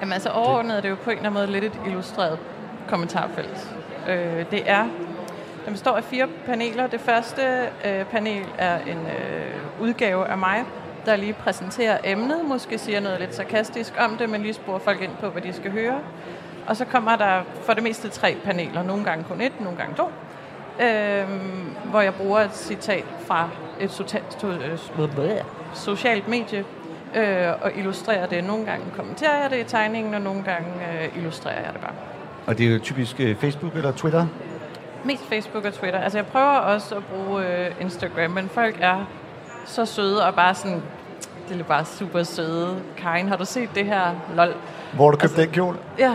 [0.00, 2.38] Jamen altså overordnet er det jo på en eller anden måde lidt et illustreret
[2.88, 3.74] kommentarfelt.
[4.08, 4.88] Øh, det er,
[5.64, 6.86] den består af fire paneler.
[6.86, 7.42] Det første
[7.84, 10.64] øh, panel er en øh, udgave af mig,
[11.06, 15.02] der lige præsenterer emnet, måske siger noget lidt sarkastisk om det, men lige sporer folk
[15.02, 16.00] ind på, hvad de skal høre.
[16.66, 19.94] Og så kommer der for det meste tre paneler, nogle gange kun et, nogle gange
[19.96, 20.10] to,
[20.84, 21.28] øh,
[21.84, 23.48] hvor jeg bruger et citat fra
[23.80, 24.00] et
[24.44, 24.78] øh,
[25.74, 26.64] socialt medie,
[27.14, 28.44] øh, og illustrerer det.
[28.44, 30.68] Nogle gange kommenterer jeg det i tegningen, og nogle gange
[31.02, 31.94] øh, illustrerer jeg det bare.
[32.46, 34.26] Og det er jo typisk øh, Facebook eller Twitter.
[35.04, 36.00] Mest Facebook og Twitter.
[36.00, 39.06] Altså jeg prøver også at bruge øh, Instagram, men folk er
[39.70, 40.82] så søde og bare sådan,
[41.48, 42.76] det er bare super søde.
[42.96, 44.02] Karin, har du set det her?
[44.36, 44.54] Lol.
[44.92, 45.78] Hvor har du købt den kjole?
[45.98, 46.10] Ja.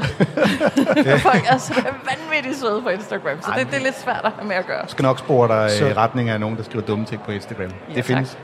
[1.18, 4.48] folk er så vanvittigt søde på Instagram, så det, det er lidt svært at have
[4.48, 4.78] med at gøre.
[4.80, 7.32] Jeg skal nok spore dig Så- i retning af nogen, der skriver dumme ting på
[7.32, 7.72] Instagram.
[7.90, 8.30] Ja, det findes.
[8.30, 8.40] Tak.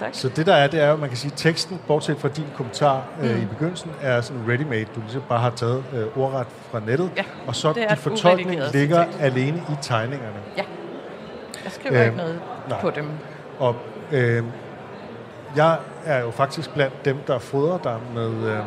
[0.00, 0.08] Ja, tak.
[0.14, 3.02] Så det der er, det er jo, man kan sige, teksten, bortset fra din kommentar
[3.22, 4.84] øh, i begyndelsen, er sådan ready-made.
[4.94, 8.60] Du ligesom bare har taget øh, ordret fra nettet, Ja, og så er din fortolkning
[8.72, 10.36] ligger alene i tegningerne.
[10.56, 10.62] Ja.
[11.64, 12.80] Jeg skriver Øhm, ikke noget nej.
[12.80, 13.08] på dem.
[13.58, 13.76] Og
[14.12, 14.42] øh,
[15.56, 18.58] jeg er jo faktisk blandt dem, der fodrer dig med, øh,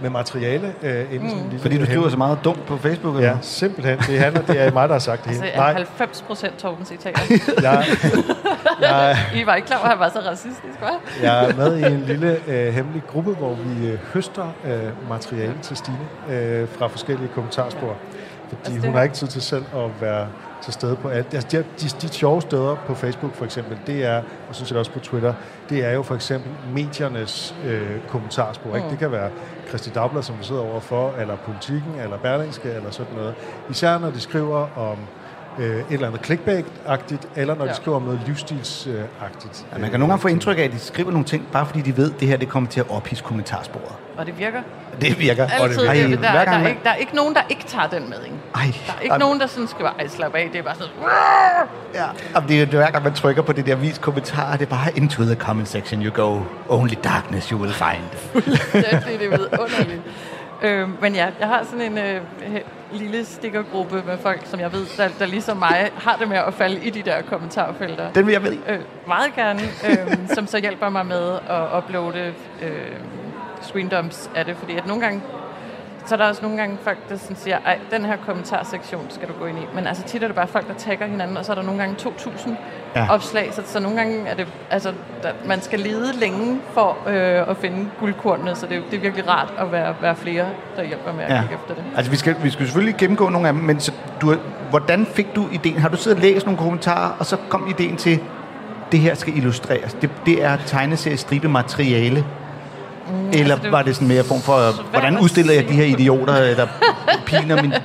[0.00, 0.74] med materiale.
[0.82, 1.58] Øh, inden mm.
[1.58, 3.14] Fordi du skriver så meget dumt på Facebook?
[3.14, 3.28] Eller?
[3.28, 3.98] Ja, simpelthen.
[3.98, 5.56] Det handler, det er mig, der har sagt det Altså, hele.
[5.56, 7.20] Nej, 90 procent Torben citater.
[7.62, 7.84] jeg,
[8.80, 11.22] jeg, I var ikke klar over, at han var så racistisk, hva'?
[11.22, 15.54] Jeg er med i en lille øh, hemmelig gruppe, hvor vi øh, høster øh, materiale
[15.62, 15.98] til Stine
[16.30, 17.96] øh, fra forskellige kommentarspor.
[18.56, 20.28] Fordi Altså, det- hun har ikke tid til selv at være
[20.62, 21.34] til stede på alt.
[21.34, 24.78] Altså, de, de, de sjove steder på Facebook for eksempel, det er, og synes jeg
[24.78, 25.34] også på Twitter,
[25.68, 28.74] det er jo for eksempel mediernes øh, kommentarspor.
[28.76, 28.84] Ikke?
[28.84, 28.90] Mm.
[28.90, 29.30] Det kan være
[29.68, 33.34] Christi Dagblad, som vi sidder overfor, eller Politiken, eller Berlingske, eller sådan noget.
[33.70, 34.98] Især når de skriver om
[35.58, 37.70] øh, et eller andet clickbait-agtigt, eller når ja.
[37.70, 39.66] De skriver om noget livsstilsagtigt.
[39.72, 41.80] Ja, man kan nogle gange få indtryk af, at de skriver nogle ting, bare fordi
[41.80, 43.94] de ved, at det her det kommer til at ophisse kommentarsporet.
[44.16, 44.62] Og det virker.
[45.00, 45.46] Det virker.
[45.46, 45.86] Altid.
[45.86, 48.10] Ej, det, der, der, gang er ikke, der er ikke nogen, der ikke tager den
[48.10, 48.36] med, ikke?
[48.54, 50.48] Ej, Der er ikke nogen, der sådan skriver, ej, slap af.
[50.52, 50.90] Det er bare sådan,
[51.94, 53.98] Ja, Jamen, det er jo det er hver gang, man trykker på det der vis
[53.98, 56.40] kommentarer, det er bare into the comment section you go.
[56.68, 58.34] Only darkness you will find.
[58.34, 60.02] det, det er vidunderligt.
[60.62, 62.20] Øh, men ja, jeg har sådan en øh,
[62.92, 66.54] lille stikkergruppe med folk, som jeg ved, der, der ligesom mig har det med at
[66.54, 68.12] falde i de der kommentarfelter.
[68.12, 68.52] Den vil jeg med.
[68.68, 72.72] Øh, meget gerne, øh, som så hjælper mig med at uploade øh,
[73.62, 75.22] screendumps af det, fordi at nogle gange,
[76.06, 79.28] så er der også nogle gange folk, der sådan siger, ej, den her kommentarsektion skal
[79.28, 79.62] du gå ind i.
[79.74, 81.80] Men altså tit er det bare folk, der tagger hinanden, og så er der nogle
[81.80, 82.50] gange 2.000
[82.96, 83.06] Ja.
[83.10, 84.92] opslag, så, så nogle gange er det, altså,
[85.22, 89.00] der, man skal lede længe for øh, at finde guldkornene, så det, er- det er
[89.00, 90.46] virkelig rart at være, være flere,
[90.76, 91.34] der hjælper med at Ja.
[91.34, 91.40] ja.
[91.40, 91.84] kigge efter det.
[91.96, 94.34] Altså, vi skal, vi skal selvfølgelig gennemgå nogle af dem, men så, du,
[94.70, 95.78] hvordan fik du ideen?
[95.78, 98.20] Har du siddet og læst nogle kommentarer, og så kom ideen til,
[98.92, 99.94] det her skal illustreres.
[99.94, 102.24] Det, det er tegneseriestribe materiale.
[103.10, 105.72] Mm, Eller altså, det var det sådan mere form for, svært hvordan udstiller jeg de
[105.72, 106.66] her idioter, der
[107.26, 107.72] piner min...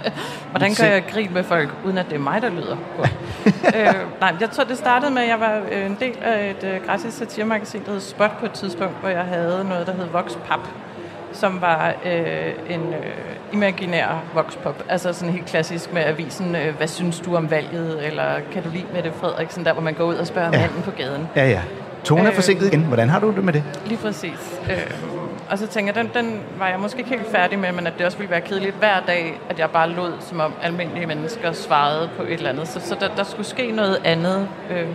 [0.51, 2.78] Hvordan gør jeg grin med folk, uden at det er mig, der lyder?
[2.97, 3.13] godt?
[3.76, 6.67] øh, nej, jeg tror, det startede med, at jeg var øh, en del af et
[6.69, 10.05] øh, gratis satiremagasin, der hed Spot på et tidspunkt, hvor jeg havde noget, der hed
[10.05, 10.59] Voxpap,
[11.34, 14.84] som var øh, en øh, imaginær voxpop.
[14.89, 18.69] Altså sådan helt klassisk med avisen, øh, hvad synes du om valget, eller kan du
[18.73, 20.59] lide Mette Frederiksen, der hvor man går ud og spørger ja.
[20.59, 21.28] manden på gaden.
[21.36, 21.61] Ja, ja.
[22.05, 22.81] Tone er Øh, forsinket igen.
[22.83, 23.63] Hvordan har du det med det?
[23.85, 24.59] Lige præcis.
[24.69, 24.91] Øh,
[25.49, 27.93] og så tænker jeg, den, den var jeg måske ikke helt færdig med, men at
[27.97, 31.51] det også ville være kedeligt hver dag, at jeg bare lod, som om almindelige mennesker
[31.51, 32.67] svarede på et eller andet.
[32.67, 34.47] Så, så der, der skulle ske noget andet.
[34.71, 34.87] Øh,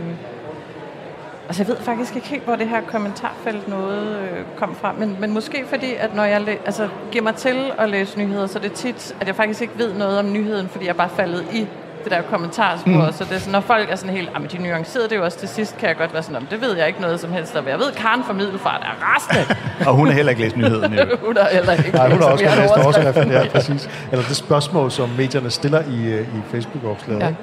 [1.48, 5.16] altså jeg ved faktisk ikke helt, hvor det her kommentarfelt noget øh, kom fra, men,
[5.20, 8.58] men måske fordi, at når jeg læ- altså, giver mig til at læse nyheder, så
[8.58, 11.44] er det tit, at jeg faktisk ikke ved noget om nyheden, fordi jeg bare faldet
[11.52, 11.66] i
[12.04, 13.06] det der kommentarspor.
[13.06, 13.12] Mm.
[13.12, 15.24] Så det er sådan, når folk er sådan helt, ah, men de nuancerede det jo
[15.24, 17.32] også til sidst, kan jeg godt være sådan, om det ved jeg ikke noget som
[17.32, 17.68] helst om.
[17.68, 19.56] Jeg ved, Karen fra Middelfart er rasende.
[19.88, 20.94] Og hun har heller ikke læst nyheden.
[20.94, 21.04] Jo.
[21.26, 23.90] hun er heller ikke Nej, hun har også læst overskriften, ja, præcis.
[24.12, 27.36] Eller det spørgsmål, som medierne stiller i, øh, i Facebook-opslaget.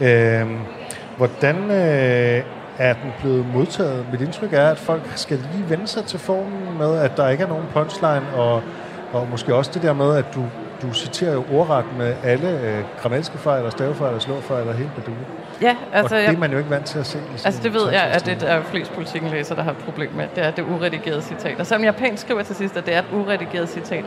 [0.00, 0.40] Ja.
[0.40, 0.58] Øhm,
[1.16, 2.42] hvordan øh,
[2.78, 4.06] er den blevet modtaget?
[4.12, 7.44] Mit indtryk er, at folk skal lige vende sig til formen med, at der ikke
[7.44, 8.62] er nogen punchline, og,
[9.12, 10.44] og måske også det der med, at du,
[10.82, 14.94] du citerer jo ordret med alle øh, grammatiske fejl, og stavefejl, og slåfejl, og helt
[14.94, 15.16] bedule.
[15.62, 17.12] Ja, Altså, og det er man jo ikke vant til at se.
[17.12, 20.10] sådan altså det ved jeg, at det er flest politikken læser, der har et problem
[20.16, 20.24] med.
[20.34, 21.60] Det er det uredigerede citat.
[21.60, 24.04] Og selvom jeg pænt skriver til sidst, at det er et uredigeret citat.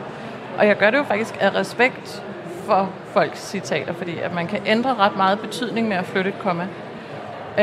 [0.58, 2.22] Og jeg gør det jo faktisk af respekt
[2.66, 6.38] for folks citater, fordi at man kan ændre ret meget betydning med at flytte et
[6.38, 6.66] komma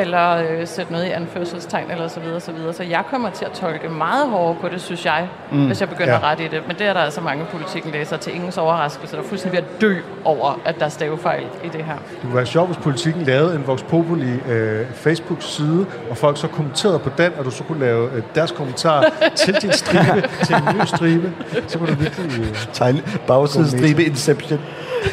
[0.01, 2.73] eller øh, sætte noget i anførselstegn, eller så videre, så videre.
[2.73, 5.65] Så jeg kommer til at tolke meget hårdere på det, synes jeg, mm.
[5.65, 6.19] hvis jeg begynder Ja.
[6.19, 6.31] ja.
[6.31, 6.61] ret i det.
[6.67, 9.67] Men det er der altså mange politikken læser til ingens overraskelse, der er fuldstændig ved
[9.75, 9.95] at dø
[10.25, 11.93] over, at der er stavefejl i det her.
[12.11, 16.47] Det kunne være sjovt, hvis politikken lavede en Vox Populi øh, Facebook-side, og folk så
[16.47, 20.55] kommenterede på den, og du så kunne lave øh, deres kommentar til din stribe, til
[20.55, 21.33] en ny stribe.
[21.67, 22.39] Så kunne du virkelig...
[22.39, 24.59] Øh, Tegne bagside stribe Inception.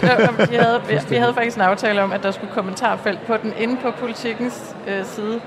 [0.02, 0.08] Ja,
[0.50, 3.52] vi, havde, vi, vi havde faktisk en aftale om, at der skulle kommentarfelt på den
[3.58, 5.40] inde på politikens øh, side.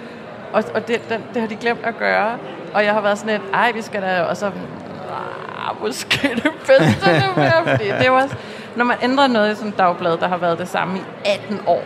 [0.53, 2.37] Og, og det, den, det har de glemt at gøre.
[2.73, 4.21] Og jeg har været sådan lidt, ej, vi skal da...
[4.21, 8.27] Og så, ah, måske det bedste det mere, fordi det var...
[8.75, 11.59] Når man ændrer noget i sådan et dagblad, der har været det samme i 18
[11.67, 11.83] år,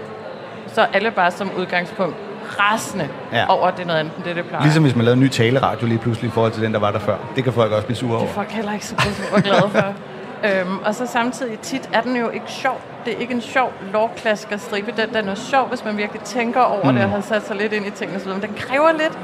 [0.67, 2.15] så er alle bare som udgangspunkt
[2.59, 3.45] rasende ja.
[3.49, 4.63] over, at det er noget andet end det, det plejer.
[4.63, 6.91] Ligesom hvis man lavede en ny taleradio lige pludselig i forhold til den, der var
[6.91, 7.17] der før.
[7.35, 8.21] Det kan folk også blive sure over.
[8.21, 9.93] Det er folk heller ikke så super glade for.
[10.45, 12.81] øhm, og så samtidig tit er den jo ikke sjov.
[13.05, 14.93] Det er ikke en sjov lovklasker stribe.
[14.97, 16.95] Den, den er sjov, hvis man virkelig tænker over mm.
[16.95, 18.21] det og har sat sig lidt ind i tingene.
[18.25, 19.19] Men den kræver lidt.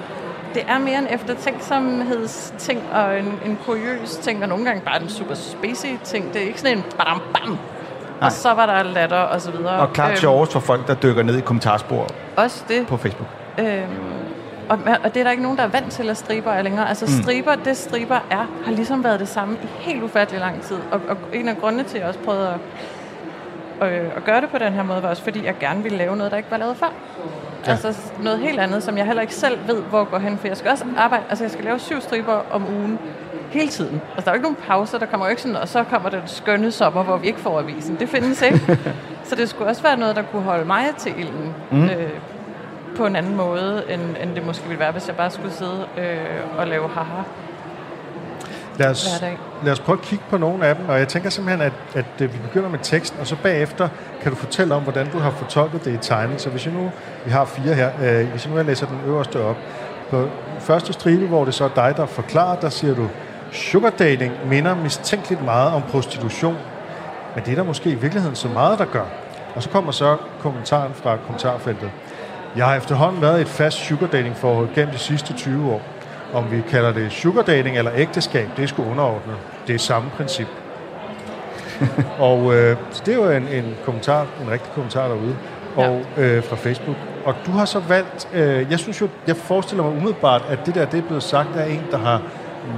[0.53, 5.09] Det er mere en eftertænksomhedsting og en, en kuriøs ting, og nogle gange bare en
[5.09, 6.34] super spacey ting.
[6.34, 7.49] Det er ikke sådan en badam bam.
[7.49, 7.57] Nej.
[8.22, 9.80] Og så var der latter og så videre.
[9.80, 12.88] Og klart Øhm, sjovest for folk, der dykker ned i kommentarspor Også det.
[12.88, 13.28] på Facebook.
[13.59, 13.88] Øhm,
[14.70, 16.89] og, og det er der ikke nogen, der er vant til at striber er længere.
[16.89, 17.24] Altså mm.
[17.24, 20.78] striber, det striber er, har ligesom været det samme i helt ufattelig lang tid.
[20.91, 22.59] Og, og en af grundene til, at jeg også prøvede
[23.82, 25.97] at, øh, at gøre det på den her måde, var også fordi, jeg gerne ville
[25.97, 26.93] lave noget, der ikke var lavet før.
[27.68, 27.72] Ja.
[27.72, 30.38] Altså noget helt andet, som jeg heller ikke selv ved, hvor går hen.
[30.38, 32.99] For jeg skal også arbejde, altså jeg skal lave syv striber om ugen
[33.51, 34.01] hele tiden.
[34.15, 36.09] Altså der er jo ikke nogen pauser, der kommer jo ikke sådan, og så kommer
[36.09, 37.95] den skønne sommer, hvor vi ikke får avisen.
[37.99, 38.80] Det findes ikke.
[39.28, 41.53] så det skulle også være noget, der kunne holde mig til ilden.
[41.72, 41.84] Mm.
[41.84, 42.09] Øh,
[42.98, 45.86] på en anden måde, end, end det måske ville være, hvis jeg bare skulle sidde
[45.98, 47.22] øh, og lave haha.
[48.78, 49.24] lad, os,
[49.64, 52.22] lad os prøve at kigge på nogle af dem, og jeg tænker simpelthen, at, at
[52.22, 53.89] øh, vi begynder med teksten, og så bagefter
[54.22, 56.41] kan du fortælle om, hvordan du har fortolket det i tegning.
[56.41, 56.91] Så hvis jeg nu,
[57.26, 59.58] vi har fire her, øh, hvis jeg nu jeg læser den øverste op,
[60.10, 60.30] på
[60.60, 63.08] første stribe, hvor det så er dig, der forklarer, der siger du,
[63.52, 66.58] sugar dating minder mistænkeligt meget om prostitution,
[67.36, 69.06] men det er der måske i virkeligheden så meget, der gør.
[69.56, 71.91] Og så kommer så kommentaren fra kommentarfeltet.
[72.58, 75.82] Jeg har efterhånden været i et fast sugar dating forhold gennem de sidste 20 år.
[76.34, 79.36] Om vi kalder det sugar dating eller ægteskab, det er sgu underordnet.
[79.68, 80.47] Det er samme princip.
[82.30, 85.36] og øh, så det er jo en, en kommentar, en rigtig kommentar derude,
[85.76, 86.95] og øh, fra Facebook.
[87.26, 90.76] Og du har så valgt, øh, jeg synes jo, jeg forestiller mig umiddelbart, at det
[90.76, 92.22] der, det er blevet sagt af en, der har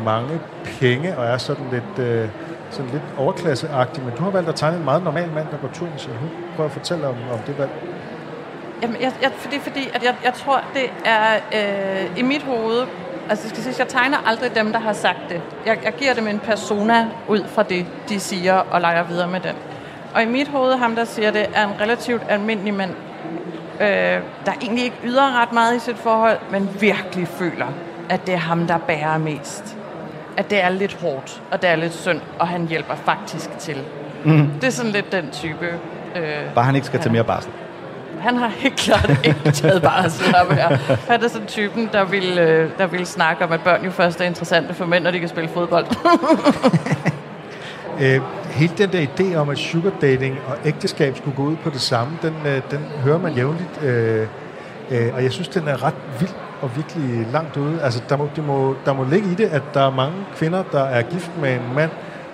[0.06, 0.40] mange
[0.80, 2.28] penge, og er sådan lidt, øh,
[2.70, 5.70] sådan lidt overklasseagtig, men du har valgt at tegne en meget normal mand, der går
[5.74, 6.32] tur med sin hund.
[6.56, 7.72] Prøv at fortælle om, om det valg.
[8.82, 12.86] Jamen, jeg, jeg, fordi, fordi at jeg, jeg tror, det er øh, i mit hoved,
[13.30, 15.42] altså det skal sige, jeg tegner aldrig dem, der har sagt det.
[15.66, 19.40] Jeg, jeg giver dem en persona ud fra det, de siger, og leger videre med
[19.40, 19.56] den.
[20.16, 22.92] Og i mit hoved, ham der siger det, er en relativt almindelig mand,
[23.82, 23.88] øh,
[24.46, 27.68] der egentlig ikke yder ret meget i sit forhold, men virkelig føler,
[28.10, 29.78] at det er ham, der bærer mest.
[30.38, 33.78] At det er lidt hårdt, og det er lidt synd, og han hjælper faktisk til.
[34.26, 34.48] Mm.
[34.62, 35.80] Det er sådan lidt den type...
[36.16, 37.52] Øh, Bare han ikke skal tage mere barsel.
[38.20, 40.76] Han har helt klart ikke taget barsel op her.
[41.08, 44.22] Han er sådan typen, der vil, øh, der vil snakke om, at børn jo først
[44.22, 45.86] er interessante for mænd, når de kan spille fodbold.
[48.02, 51.70] Øh, hele den der idé om, at sugar dating og ægteskab skulle gå ud på
[51.70, 53.84] det samme, den, øh, den hører man jævnligt.
[53.84, 54.28] Øh,
[54.92, 57.82] øh, og jeg synes, den er ret vild og virkelig langt ude.
[57.82, 60.64] Altså, der må, det må, der må ligge i det, at der er mange kvinder,
[60.72, 61.92] der er gift med en mand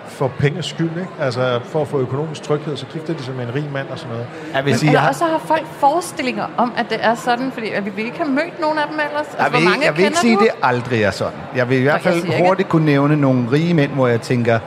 [0.08, 1.08] for penges skyld, ikke?
[1.20, 3.97] Altså, for at få økonomisk tryghed, så gifter de sig med en rig mand og
[3.99, 4.28] sådan noget.
[4.53, 7.51] Jeg vil sige, jeg Eller har, også har folk forestillinger om, at det er sådan,
[7.51, 9.28] fordi at vi ikke have mødt nogen af dem ellers.
[9.28, 10.39] Altså, jeg vil, hvor ikke- mange jeg vil ikke sige, du?
[10.41, 11.39] det aldrig er sådan.
[11.56, 14.08] Jeg vil i hvert jeg fald siger ikke- hurtigt kunne nævne nogle rige mænd, hvor
[14.08, 14.60] jeg tænker,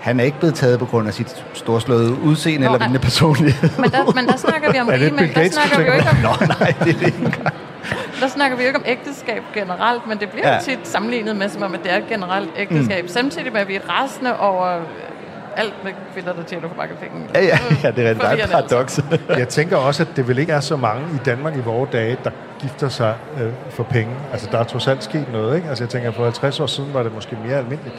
[0.00, 3.70] han er ikke blevet taget på grund af sit storslåede udseende Nå, eller lignende personlighed.
[3.78, 5.34] Men der, men der snakker vi om rige mænd.
[5.34, 7.38] Der snakker, vi jo ikke om, Nå, nej, det er det ikke.
[8.20, 10.58] Der snakker vi jo ikke om ægteskab generelt, men det bliver Ja.
[10.60, 13.02] tit sammenlignet med, som om at det er et generelt ægteskab.
[13.04, 13.08] Mm.
[13.08, 14.80] Samtidig med, at vi er rasende over
[15.56, 17.28] alt med kvinder, der tjener for mange penge.
[17.34, 19.00] Ja, ja, ja, det er et Forvirrende, paradoks.
[19.38, 22.16] Jeg tænker også, at det vel ikke er så mange i Danmark i vores dage,
[22.24, 24.12] der gifter sig øh, for penge.
[24.32, 25.68] Altså, der er trods alt sket noget, ikke?
[25.68, 27.94] Altså, jeg tænker, for 50 år siden var det måske mere almindeligt.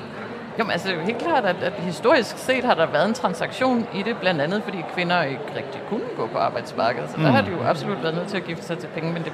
[0.59, 3.07] Jo, men altså, det er jo helt klart, at, at historisk set har der været
[3.07, 7.09] en transaktion i det, blandt andet fordi kvinder ikke rigtig kunne gå på arbejdsmarkedet.
[7.09, 7.24] Så mm.
[7.24, 9.32] der har de jo absolut været nødt til at gifte sig til penge, men det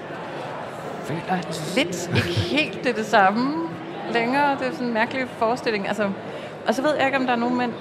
[1.03, 3.67] føler lidt ikke helt det, det samme
[4.13, 4.57] længere.
[4.59, 5.87] Det er sådan en mærkelig forestilling.
[5.87, 6.09] Altså,
[6.67, 7.73] og så ved jeg ikke, om der er nogen mænd,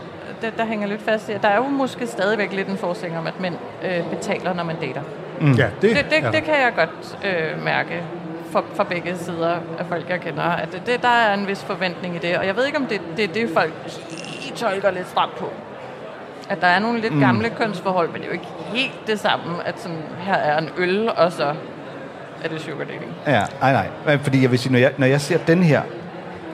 [0.43, 3.19] der, der hænger lidt fast i, at der er jo måske stadigvæk lidt en forestilling
[3.19, 3.55] om, at mænd
[3.85, 5.03] øh, betaler, når man dater.
[5.41, 5.53] Mm.
[5.53, 6.31] Ja, det, Det, det, ja.
[6.31, 8.03] det kan jeg godt øh, mærke
[8.51, 10.43] for, for begge sider af folk, jeg kender.
[10.43, 12.39] At det, det, der er en vis forventning i det.
[12.39, 13.73] Og jeg ved ikke, om det det, er det folk
[14.49, 15.53] I tolker lidt stramt på.
[16.49, 17.21] At der er nogle lidt mm.
[17.21, 20.69] gamle kønsforhold, men det er jo ikke helt det samme, at sådan, her er en
[20.77, 21.55] øl, og så
[22.45, 23.13] er det sugar dating.
[23.27, 24.19] Ja, nej, nej.
[24.19, 25.83] Fordi jeg vil sige, når jeg, når jeg ser den her,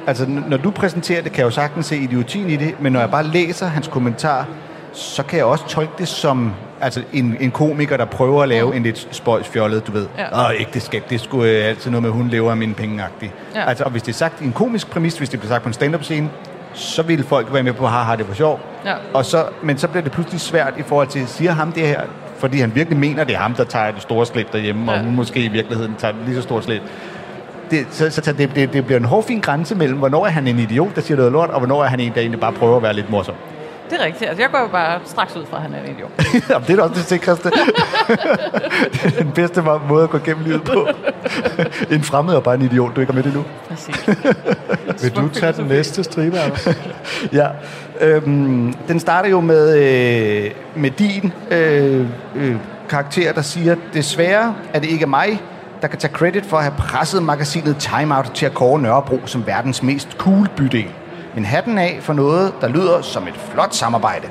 [0.07, 3.01] altså når du præsenterer det, kan jeg jo sagtens se idiotien i det, men når
[3.01, 4.47] jeg bare læser hans kommentar,
[4.93, 8.77] så kan jeg også tolke det som altså en, en komiker, der prøver at lave
[8.77, 10.07] en lidt spøjs fjollet, du ved.
[10.19, 10.49] Ja.
[10.49, 13.31] Åh, ægteskab, det skulle øh, altid noget med, hun lever af mine penge -agtigt.
[13.55, 13.69] Ja.
[13.69, 15.69] Altså, og hvis det er sagt i en komisk præmis, hvis det bliver sagt på
[15.69, 16.29] en stand-up scene,
[16.75, 18.61] så vil folk være med på, haha, det var sjovt.
[18.85, 18.95] Ja.
[19.15, 22.01] Og så, men så bliver det pludselig svært i forhold til, siger ham det her,
[22.39, 24.99] fordi han virkelig mener, det er ham, der tager det store slæb derhjemme, ja.
[24.99, 26.83] Og hun måske i virkeligheden tager det lige så stort slæb.
[27.71, 30.47] Det, så så, så det, det, det bliver en hårfin grænse mellem, hvornår er han
[30.47, 32.77] en idiot, der siger noget lort, og hvornår er han en, der egentlig bare prøver
[32.77, 33.35] at være lidt morsom.
[33.91, 34.29] Det er rigtigt.
[34.31, 36.11] Altså, jeg går jo bare straks ud fra, at han er en idiot.
[36.51, 37.51] Jamen, det er da også det sikreste.
[38.93, 40.89] det er den bedste må- måde at gå gennem livet på.
[41.95, 43.45] en fremmed og bare en idiot, du ikke har med det nu.
[43.69, 44.09] Præcis.
[45.03, 46.69] Vil du tage den næste stribe, Anders?
[47.33, 47.47] Ja,
[48.01, 52.57] øhm, den starter jo med, øh, med din øh, øh,
[52.89, 55.43] karakter, der siger, desværre er det ikke mig,
[55.83, 59.21] der kan tage credit for at have presset magasinet Time Out til at kåre Nørrebro
[59.25, 60.87] som verdens mest cool bydel.
[61.35, 64.29] Men hatten af for noget, der lyder som et flot samarbejde.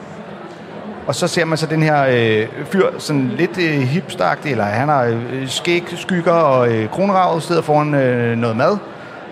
[1.08, 4.90] Og så ser man så den her øh, fyr, sådan lidt øh, hipsteragtig, eller han
[4.90, 8.78] har øh, skæg, skygger og øh, kronravet, sidder foran øh, noget mad,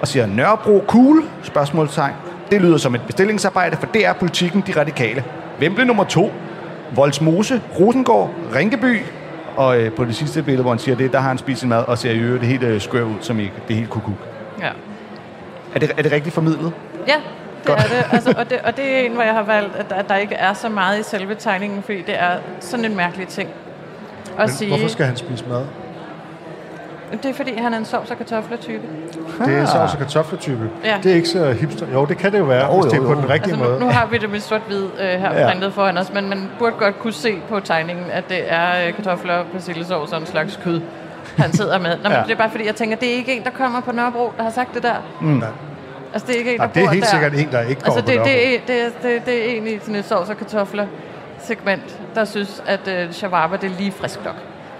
[0.01, 1.23] og siger, Nørrebro cool?
[1.43, 2.13] Spørgsmålstegn.
[2.53, 5.23] Det lyder som et bestillingsarbejde, for det er politikken de radikale.
[5.57, 6.31] Hvem blev nummer to?
[6.95, 9.01] Voldsmose, Rosengård, Rinkeby.
[9.55, 11.69] Og øh, på det sidste billede, hvor han siger det, der har han spist sin
[11.69, 14.13] mad, og ser i øvrigt det helt øh, skør ud, som i det helt kukuk.
[14.61, 14.69] Ja.
[15.75, 16.71] Er det, er det rigtigt formidlet?
[17.07, 17.15] Ja,
[17.63, 18.05] det er det.
[18.11, 18.59] Altså, og det.
[18.63, 20.69] Og det er en, hvor jeg har valgt, at der, at der ikke er så
[20.69, 23.49] meget i selve tegningen, fordi det er sådan en mærkelig ting
[24.31, 24.67] at Men sige.
[24.67, 25.65] hvorfor skal han spise mad?
[27.13, 28.81] Det er fordi, han er en sovs- og kartofler-type.
[29.45, 30.69] Det er sovs og kartoffeltype.
[30.83, 30.97] Ja.
[31.03, 31.85] Det er ikke så hipster.
[31.93, 33.65] Jo, det kan det jo være, Jo, hvis det jo, er på den rigtige Altså,
[33.69, 33.79] måde.
[33.79, 35.47] nu, nu har vi det med sort-hvid øh, her Ja.
[35.49, 38.93] printet foran os, men man burde godt kunne se på tegningen, at det er øh,
[38.93, 40.81] kartofler, persillesovs og en slags kød,
[41.37, 41.89] han sidder med.
[41.97, 42.23] Nå, men Ja.
[42.23, 44.43] Det er bare fordi, jeg tænker, det er ikke en, der kommer på Nørrebro, der
[44.43, 44.95] har sagt det der.
[45.21, 45.47] Nej.
[46.13, 47.09] Altså, det er ikke en, Nej, der det er helt der.
[47.09, 49.51] sikkert en, der ikke kommer Altså, det, på det, er, det, er, det, er, det
[49.53, 50.85] er en i sådan et sovs og kartofler
[51.43, 54.35] segment, der synes, at øh, shawarma, det er lige frisk nok.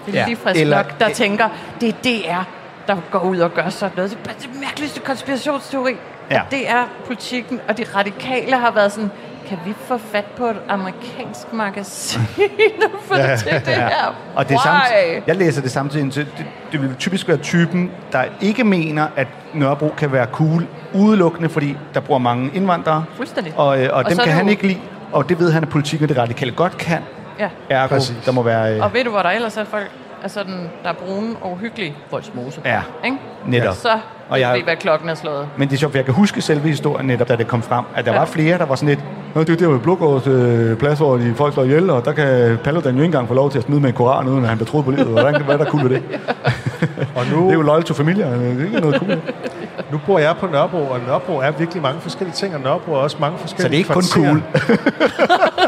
[0.06, 0.26] Det er Ja.
[0.26, 1.48] lige frisk Eller- nok, der tænker,
[1.80, 2.42] det er DR,
[2.86, 4.10] der går ud og gør sådan noget.
[4.10, 5.96] Det er det mærkeligste konspirationsteori.
[6.30, 6.36] Ja.
[6.36, 9.10] At det er politikken, og de radikale har været sådan,
[9.48, 12.20] kan vi få fat på et amerikansk magasin
[12.84, 14.14] og få det til det her?
[14.36, 17.90] Og det er samtidig, jeg læser det samtidig, så det, det vil typisk være typen,
[18.12, 23.04] der ikke mener, at Nørrebro kan være cool, udelukkende fordi der bor mange indvandrere.
[23.16, 23.52] Fuldstændig.
[23.56, 24.80] Og, øh, og, Og dem kan han jo- ikke lide,
[25.12, 26.98] og det ved han, at politikken og det radikale godt kan.
[27.38, 27.48] Ja.
[27.70, 28.16] Ergo, Præcis.
[28.26, 28.76] der må være...
[28.76, 29.90] Øh, Og ved du, hvor der ellers er folk,
[30.22, 32.60] er sådan, der er brune og uhyggelige voldsmose?
[32.64, 32.80] Ja.
[33.04, 33.16] Ikke?
[33.46, 33.74] netop.
[33.74, 33.88] Så
[34.28, 35.48] Og jeg- ved, hvad klokken er slået.
[35.56, 37.84] Men det er sjovt, for jeg kan huske selve historien netop, da det kom frem,
[37.96, 38.18] at der Ja.
[38.18, 39.00] var flere, der var sådan lidt,
[39.34, 42.04] Nå, det er jo der med Blågårds øh, plads, hvor de folk slår ihjel, og
[42.04, 44.42] der kan Paludan jo ikke engang få lov til at smide med en koran, uden
[44.42, 45.06] at han bliver troet på livet.
[45.06, 46.02] Hvordan, hvad er der ved det?
[47.16, 49.18] Og Det er nu, jo loyal to familie, det er ikke noget cool.
[49.92, 52.96] nu bor jeg på Nørrebro, og Nørrebro er virkelig mange forskellige ting, og Nørrebro er
[52.96, 54.40] også mange forskellige Så det er ikke kun kvarterer.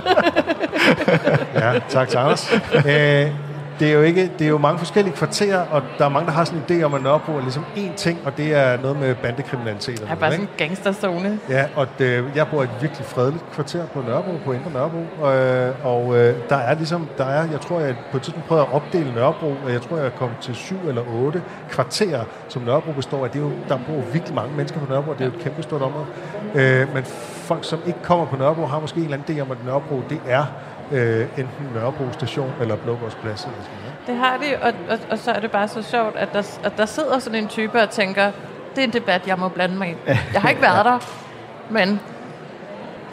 [0.01, 0.66] cool.
[1.63, 2.53] Ja, tak til Anders.
[2.75, 3.47] Øh,
[3.81, 6.33] det er jo ikke, det er jo mange forskellige kvarterer, og der er mange, der
[6.33, 8.99] har sådan en idé om, at Nørrebro er ligesom én ting, og det er noget
[9.01, 10.01] med bandekriminalitet.
[10.01, 11.39] Og Det er sådan bare sådan en gangsterzone.
[11.49, 15.27] Ja, og det, jeg bor i et virkelig fredeligt kvarter på Nørrebro, på Indre Nørrebro,
[15.27, 18.67] øh, og øh, der er ligesom, der er, jeg tror, jeg på et tidspunkt prøvede
[18.67, 22.93] at opdele Nørrebro, og jeg tror, jeg kom til syv eller otte kvarterer, som Nørrebro
[22.93, 23.31] består af.
[23.31, 25.43] Det er jo, der bor virkelig mange mennesker på Nørrebro, og det er jo et
[25.43, 26.07] kæmpe stort område.
[26.55, 27.05] Øh, men
[27.49, 30.03] folk, som ikke kommer på Nørrebro, har måske en eller anden idé om, at Nørrebro,
[30.11, 30.45] det er
[30.93, 33.45] øh, enten Nørrebro station eller Blågårdsplads.
[33.45, 34.07] Eller sådan noget.
[34.07, 36.73] Det har de, og, og, og så er det bare så sjovt, at der, at
[36.77, 38.31] der sidder sådan en type og tænker,
[38.77, 39.95] det er en debat, jeg må blande mig i.
[40.33, 40.99] Jeg har ikke været der,
[41.71, 42.01] men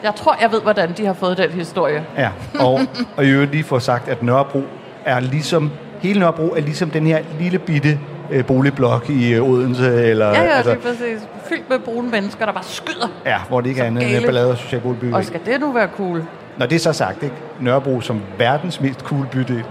[0.04, 2.06] jeg tror, jeg ved, hvordan de har fået den historie.
[2.18, 2.80] Ja, og,
[3.18, 4.64] og i øvrigt lige få sagt, at Nørrebro
[5.06, 5.72] er ligesom,
[6.02, 8.00] hele Nørrebro er ligesom den her lille bitte
[8.32, 11.22] øh, boligblok i øh, Odense, eller, Ja, ja, altså, er præcis.
[11.46, 13.08] Fyldt med brune mennesker, der bare skyder.
[13.26, 15.18] ja, hvor det ikke er andet end ballade og social boligbyggeri.
[15.20, 16.24] Og skal det nu være cool?
[16.58, 17.36] Når det er så sagt, ikke?
[17.60, 19.64] Nørrebro som verdens mest cool bydel.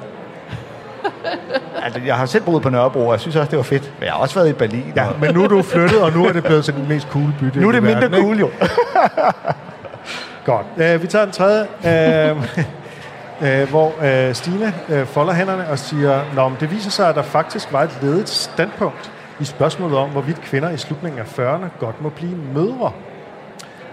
[1.83, 3.93] altså, jeg har selv boet på Nørrebro, og jeg synes også, det var fedt.
[3.99, 4.93] Men jeg har også været i Berlin.
[4.97, 7.09] Ja, og- men nu er du flyttet, og nu er det blevet til den mest
[7.11, 7.45] cool by.
[7.59, 8.51] nu er det mindre cool, jo.
[10.45, 10.67] Godt.
[10.77, 11.67] Uh, vi tager den tredje,
[12.33, 12.43] uh,
[13.63, 17.15] uh, hvor uh, Stine uh, folder hænderne og siger, Nå, men det viser sig, at
[17.15, 21.79] der faktisk var et ledet standpunkt i spørgsmålet om, hvorvidt kvinder i slutningen af 40'erne
[21.79, 22.93] godt må blive mødre.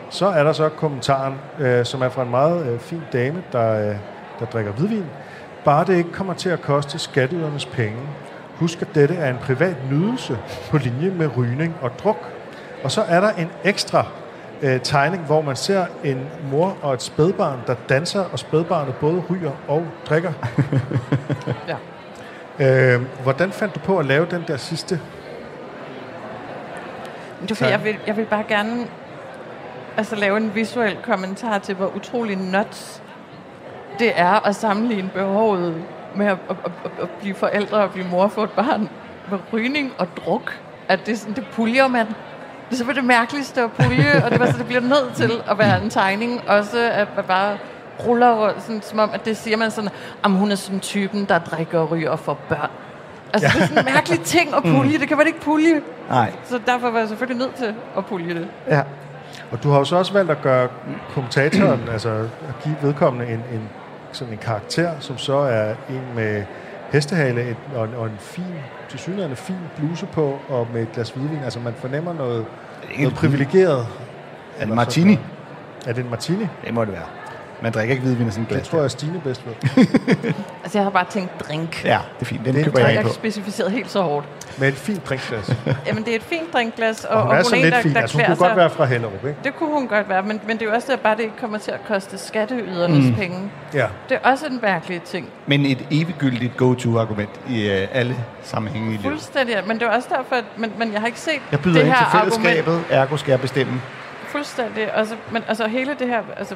[0.10, 3.90] Så er der så kommentaren, uh, som er fra en meget uh, fin dame, der,
[3.90, 3.96] uh,
[4.40, 5.06] der drikker hvidvin.
[5.66, 8.00] Bare det ikke kommer til at koste skatteydernes penge.
[8.56, 10.38] Husk, at dette er en privat nydelse
[10.70, 12.30] på linje med rygning og druk.
[12.84, 14.06] Og så er der en ekstra
[14.62, 19.24] øh, tegning, hvor man ser en mor og et spædbarn, der danser, og spædbarnet både
[19.30, 20.32] ryger og drikker.
[22.60, 22.96] Ja.
[22.96, 25.00] øh, hvordan fandt du på at lave den der sidste?
[27.48, 28.88] Fordi, jeg vil, jeg vil bare gerne
[30.00, 33.02] altså, lave en visuel kommentar til, hvor utrolig nuts
[34.00, 35.84] det er at sammenligne behovet
[36.16, 38.90] med at, at, at, at blive forældre og blive mor for et barn
[39.32, 40.60] med rygning og druk.
[40.88, 42.06] At det, sådan, det puljer man.
[42.06, 42.16] Det
[42.72, 45.58] er simpelthen det mærkeligste at pulje, og det, var så, det bliver nødt til at
[45.58, 46.50] være en tegning.
[46.50, 47.58] Også at man bare
[48.08, 49.90] ruller sådan, som om, at det siger man sådan,
[50.24, 52.70] om hun er sådan typen, der drikker og ryger for børn.
[53.34, 55.00] Altså, det er sådan en mærkelig ting at pulje.
[55.00, 55.82] Det kan man ikke pulje.
[56.10, 56.34] Nej.
[56.44, 58.48] Så derfor var jeg selvfølgelig nødt til at pulje det.
[58.68, 58.82] Ja.
[59.52, 60.68] Og du har jo så også valgt at gøre
[61.14, 63.70] kommentatoren, altså at give vedkommende en, en,
[64.12, 66.44] sådan en karakter, som så er en med
[66.92, 68.46] hestehale et, og, en, og en fin,
[68.90, 71.40] til synligheden fin bluse på, og med et glas hvidvin.
[71.44, 72.46] Altså man fornemmer noget,
[73.00, 73.88] noget privilegeret.
[74.58, 75.20] Er det martini?
[75.88, 76.48] Er det en martini?
[76.66, 77.29] Det må det være.
[77.62, 78.68] Man drikker ikke hvidvin af sådan Det glas.
[78.68, 79.54] tror jeg, Stine bedst ved.
[80.64, 81.86] Altså, jeg har bare tænkt drink.
[81.86, 82.46] Ja, det er fint.
[82.46, 84.28] Den Det er køber en jeg Jeg ikke specificeret helt så hårdt.
[84.58, 85.56] Med et fint drinkglas.
[85.88, 87.94] Jamen, det er et fint drinkglas, og, Og hun er så en, lidt der, fin.
[87.94, 89.40] der Altså hun kunne godt være fra Hellerup, ikke?
[89.44, 91.38] Det kunne hun godt være, men, men det er jo også det, bare det ikke
[91.38, 93.16] kommer til at koste skatteydernes mm.
[93.16, 93.52] penge.
[93.74, 93.88] Ja.
[94.10, 95.30] Det er også en mærkelig ting.
[95.48, 99.04] Men et eviggyldigt go-to-argument i øh, alle sammenhænge i livet.
[99.04, 101.76] Fuldstændig, men det er også derfor, at, men, men jeg har ikke set Jeg byder
[101.80, 103.82] det ind her til fællesskabet, ergo skal jeg bestemme.
[104.28, 104.88] Fuldstændig.
[104.94, 106.56] Altså, men altså hele det her, altså,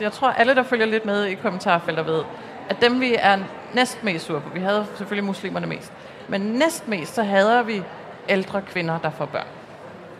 [0.00, 2.22] jeg tror alle, der følger lidt med i kommentarfelter ved,
[2.68, 3.38] at dem vi er
[3.74, 5.92] næst mest sure på, vi havde selvfølgelig muslimerne mest,
[6.28, 7.82] men næst mest, så hader vi
[8.28, 9.46] ældre kvinder, der får børn.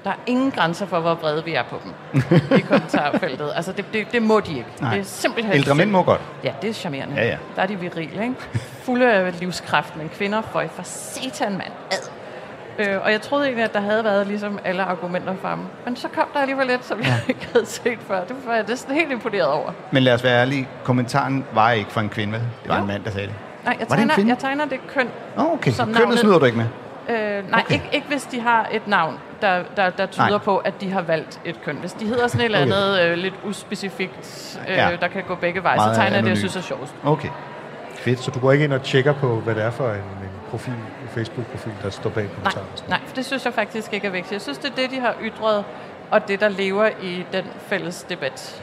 [0.05, 2.23] Der er ingen grænser for, hvor vrede vi er på dem
[2.59, 3.53] i kommentarfeltet.
[3.57, 4.71] Altså, det, det, det må de ikke.
[4.81, 4.95] Nej.
[4.95, 6.21] Det er simpelthen Ældre mænd må godt.
[6.45, 7.15] Ja, det er charmerende.
[7.17, 7.37] Ja, ja.
[7.57, 8.35] Der er de virile, ikke?
[8.85, 11.73] Fulde af livskraft, men kvinder får for satan, mand.
[11.91, 12.20] Ad.
[12.81, 15.65] Øh, og jeg troede egentlig, at der havde været ligesom alle argumenter fremme.
[15.85, 18.25] Men så kom der alligevel lidt, som jeg ikke havde set før.
[18.25, 19.71] Det var jeg næsten helt imponeret over.
[19.91, 20.69] Men lad os være ærlige.
[20.85, 22.41] Kommentaren var ikke fra en kvinde, vel?
[22.63, 22.81] Det var Jo.
[22.83, 23.35] en mand, der sagde det.
[23.65, 24.31] Nej, jeg Var det en tegner, kvinde?
[24.31, 25.09] jeg tegner det køn.
[25.39, 25.71] Åh, okay.
[25.73, 26.67] Som kønnet snyder du ikke med.
[27.09, 27.75] Øh, nej, okay.
[27.75, 30.39] ikke, ikke hvis de har et navn, der, der, der tyder Nej.
[30.39, 31.77] på, at de har valgt et køn.
[31.77, 32.73] Hvis de hedder sådan et eller Okay.
[32.73, 34.89] andet øh, lidt uspecifikt, øh, Ja.
[35.01, 36.95] der kan gå begge veje, Meget så tegner jeg det, jeg synes er sjovest.
[37.05, 37.29] Okay.
[37.95, 38.21] Fedt.
[38.21, 40.01] Så du går ikke ind og tjekker på, hvad det er for en
[40.51, 40.75] profil,
[41.15, 42.67] Facebook-profil, der står bag Nej, kommentaren?
[42.89, 44.33] nej, for det synes jeg faktisk ikke er vigtigt.
[44.33, 45.65] Jeg synes, det er det, de har ytret,
[46.11, 48.63] og det, der lever i den fælles debat,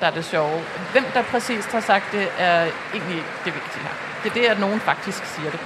[0.00, 0.60] der er det sjove.
[0.92, 2.60] Hvem der præcist har sagt det, er
[2.94, 3.94] egentlig ikke det vigtige her.
[4.24, 5.60] Det er det, at nogen faktisk siger det.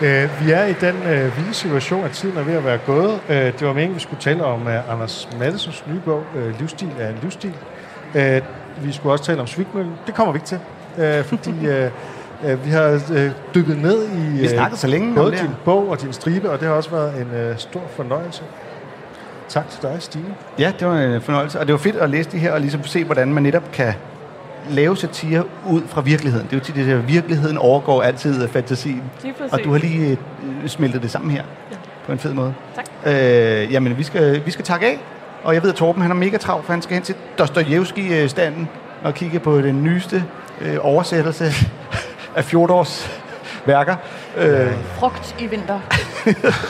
[0.00, 3.20] Øh, vi er i den øh, vilde situation, at tiden er ved at være gået.
[3.28, 6.90] Øh, det var meningen, vi skulle tale om uh, Anders Mattesens nye bog, øh, Livsstil
[6.98, 7.54] er en livsstil.
[8.14, 8.42] Øh,
[8.80, 9.94] vi skulle også tale om Svigmøllen.
[10.06, 10.60] Det kommer vi ikke til,
[10.98, 11.90] øh, fordi øh,
[12.44, 15.42] øh, vi har øh, dykket ned i Vi snakkede så længe om både her.
[15.42, 18.42] din bog og din stribe, og det har også været en øh, stor fornøjelse.
[19.48, 20.34] Tak til dig, Stine.
[20.58, 21.60] Ja, det var en fornøjelse.
[21.60, 23.94] Og det var fedt at læse det her og ligesom se, hvordan man netop kan
[24.70, 26.46] lave satire ud fra virkeligheden.
[26.46, 29.02] Det er jo tit det, at virkeligheden overgår altid fantasien.
[29.52, 30.18] Og du har lige
[30.62, 31.76] øh, smeltet det sammen her ja.
[32.06, 32.54] på en fed måde.
[32.74, 32.84] Tak.
[33.06, 34.98] Øh, jamen, vi skal, vi skal takke af.
[35.44, 38.68] Og jeg ved, at Torben han er mega travlt, for han skal hen til Dostojevski-standen
[39.02, 40.24] og kigge på den nyeste
[40.60, 41.44] øh, oversættelse
[42.36, 43.20] af Fjordors
[43.66, 43.96] værker.
[44.36, 45.80] Øh, Frugt i vinter.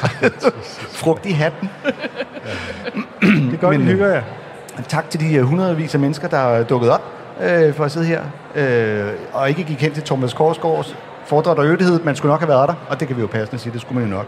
[1.01, 1.71] frugt i hatten.
[3.21, 4.23] Det er godt, Men, I hygger jer.
[4.89, 7.03] Tak til de øh, hundredvis af mennesker, der er dukket op
[7.41, 8.23] øh, for at sidde her,
[8.55, 10.97] øh, og ikke gik hen til Thomas Korsgaards
[11.27, 12.01] foredrag og øvrighed.
[12.01, 14.01] Man skulle nok have været der, og det kan vi jo passende sige, det skulle
[14.01, 14.27] man jo nok.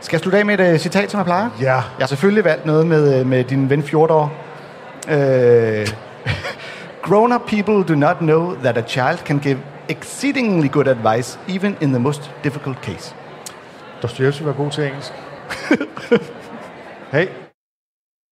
[0.00, 1.50] Skal jeg slutte af med et uh, citat, som jeg plejer?
[1.60, 1.64] Ja.
[1.74, 4.32] Jeg har selvfølgelig valgt noget med, øh, med din ven Fjordor.
[5.08, 5.86] Øh,
[7.08, 9.58] Grown-up people do not know that a child can give
[9.88, 13.14] exceedingly good advice, even in the most difficult case.
[14.02, 15.12] Dostoyevsky var god til engelsk.
[17.12, 17.26] hey,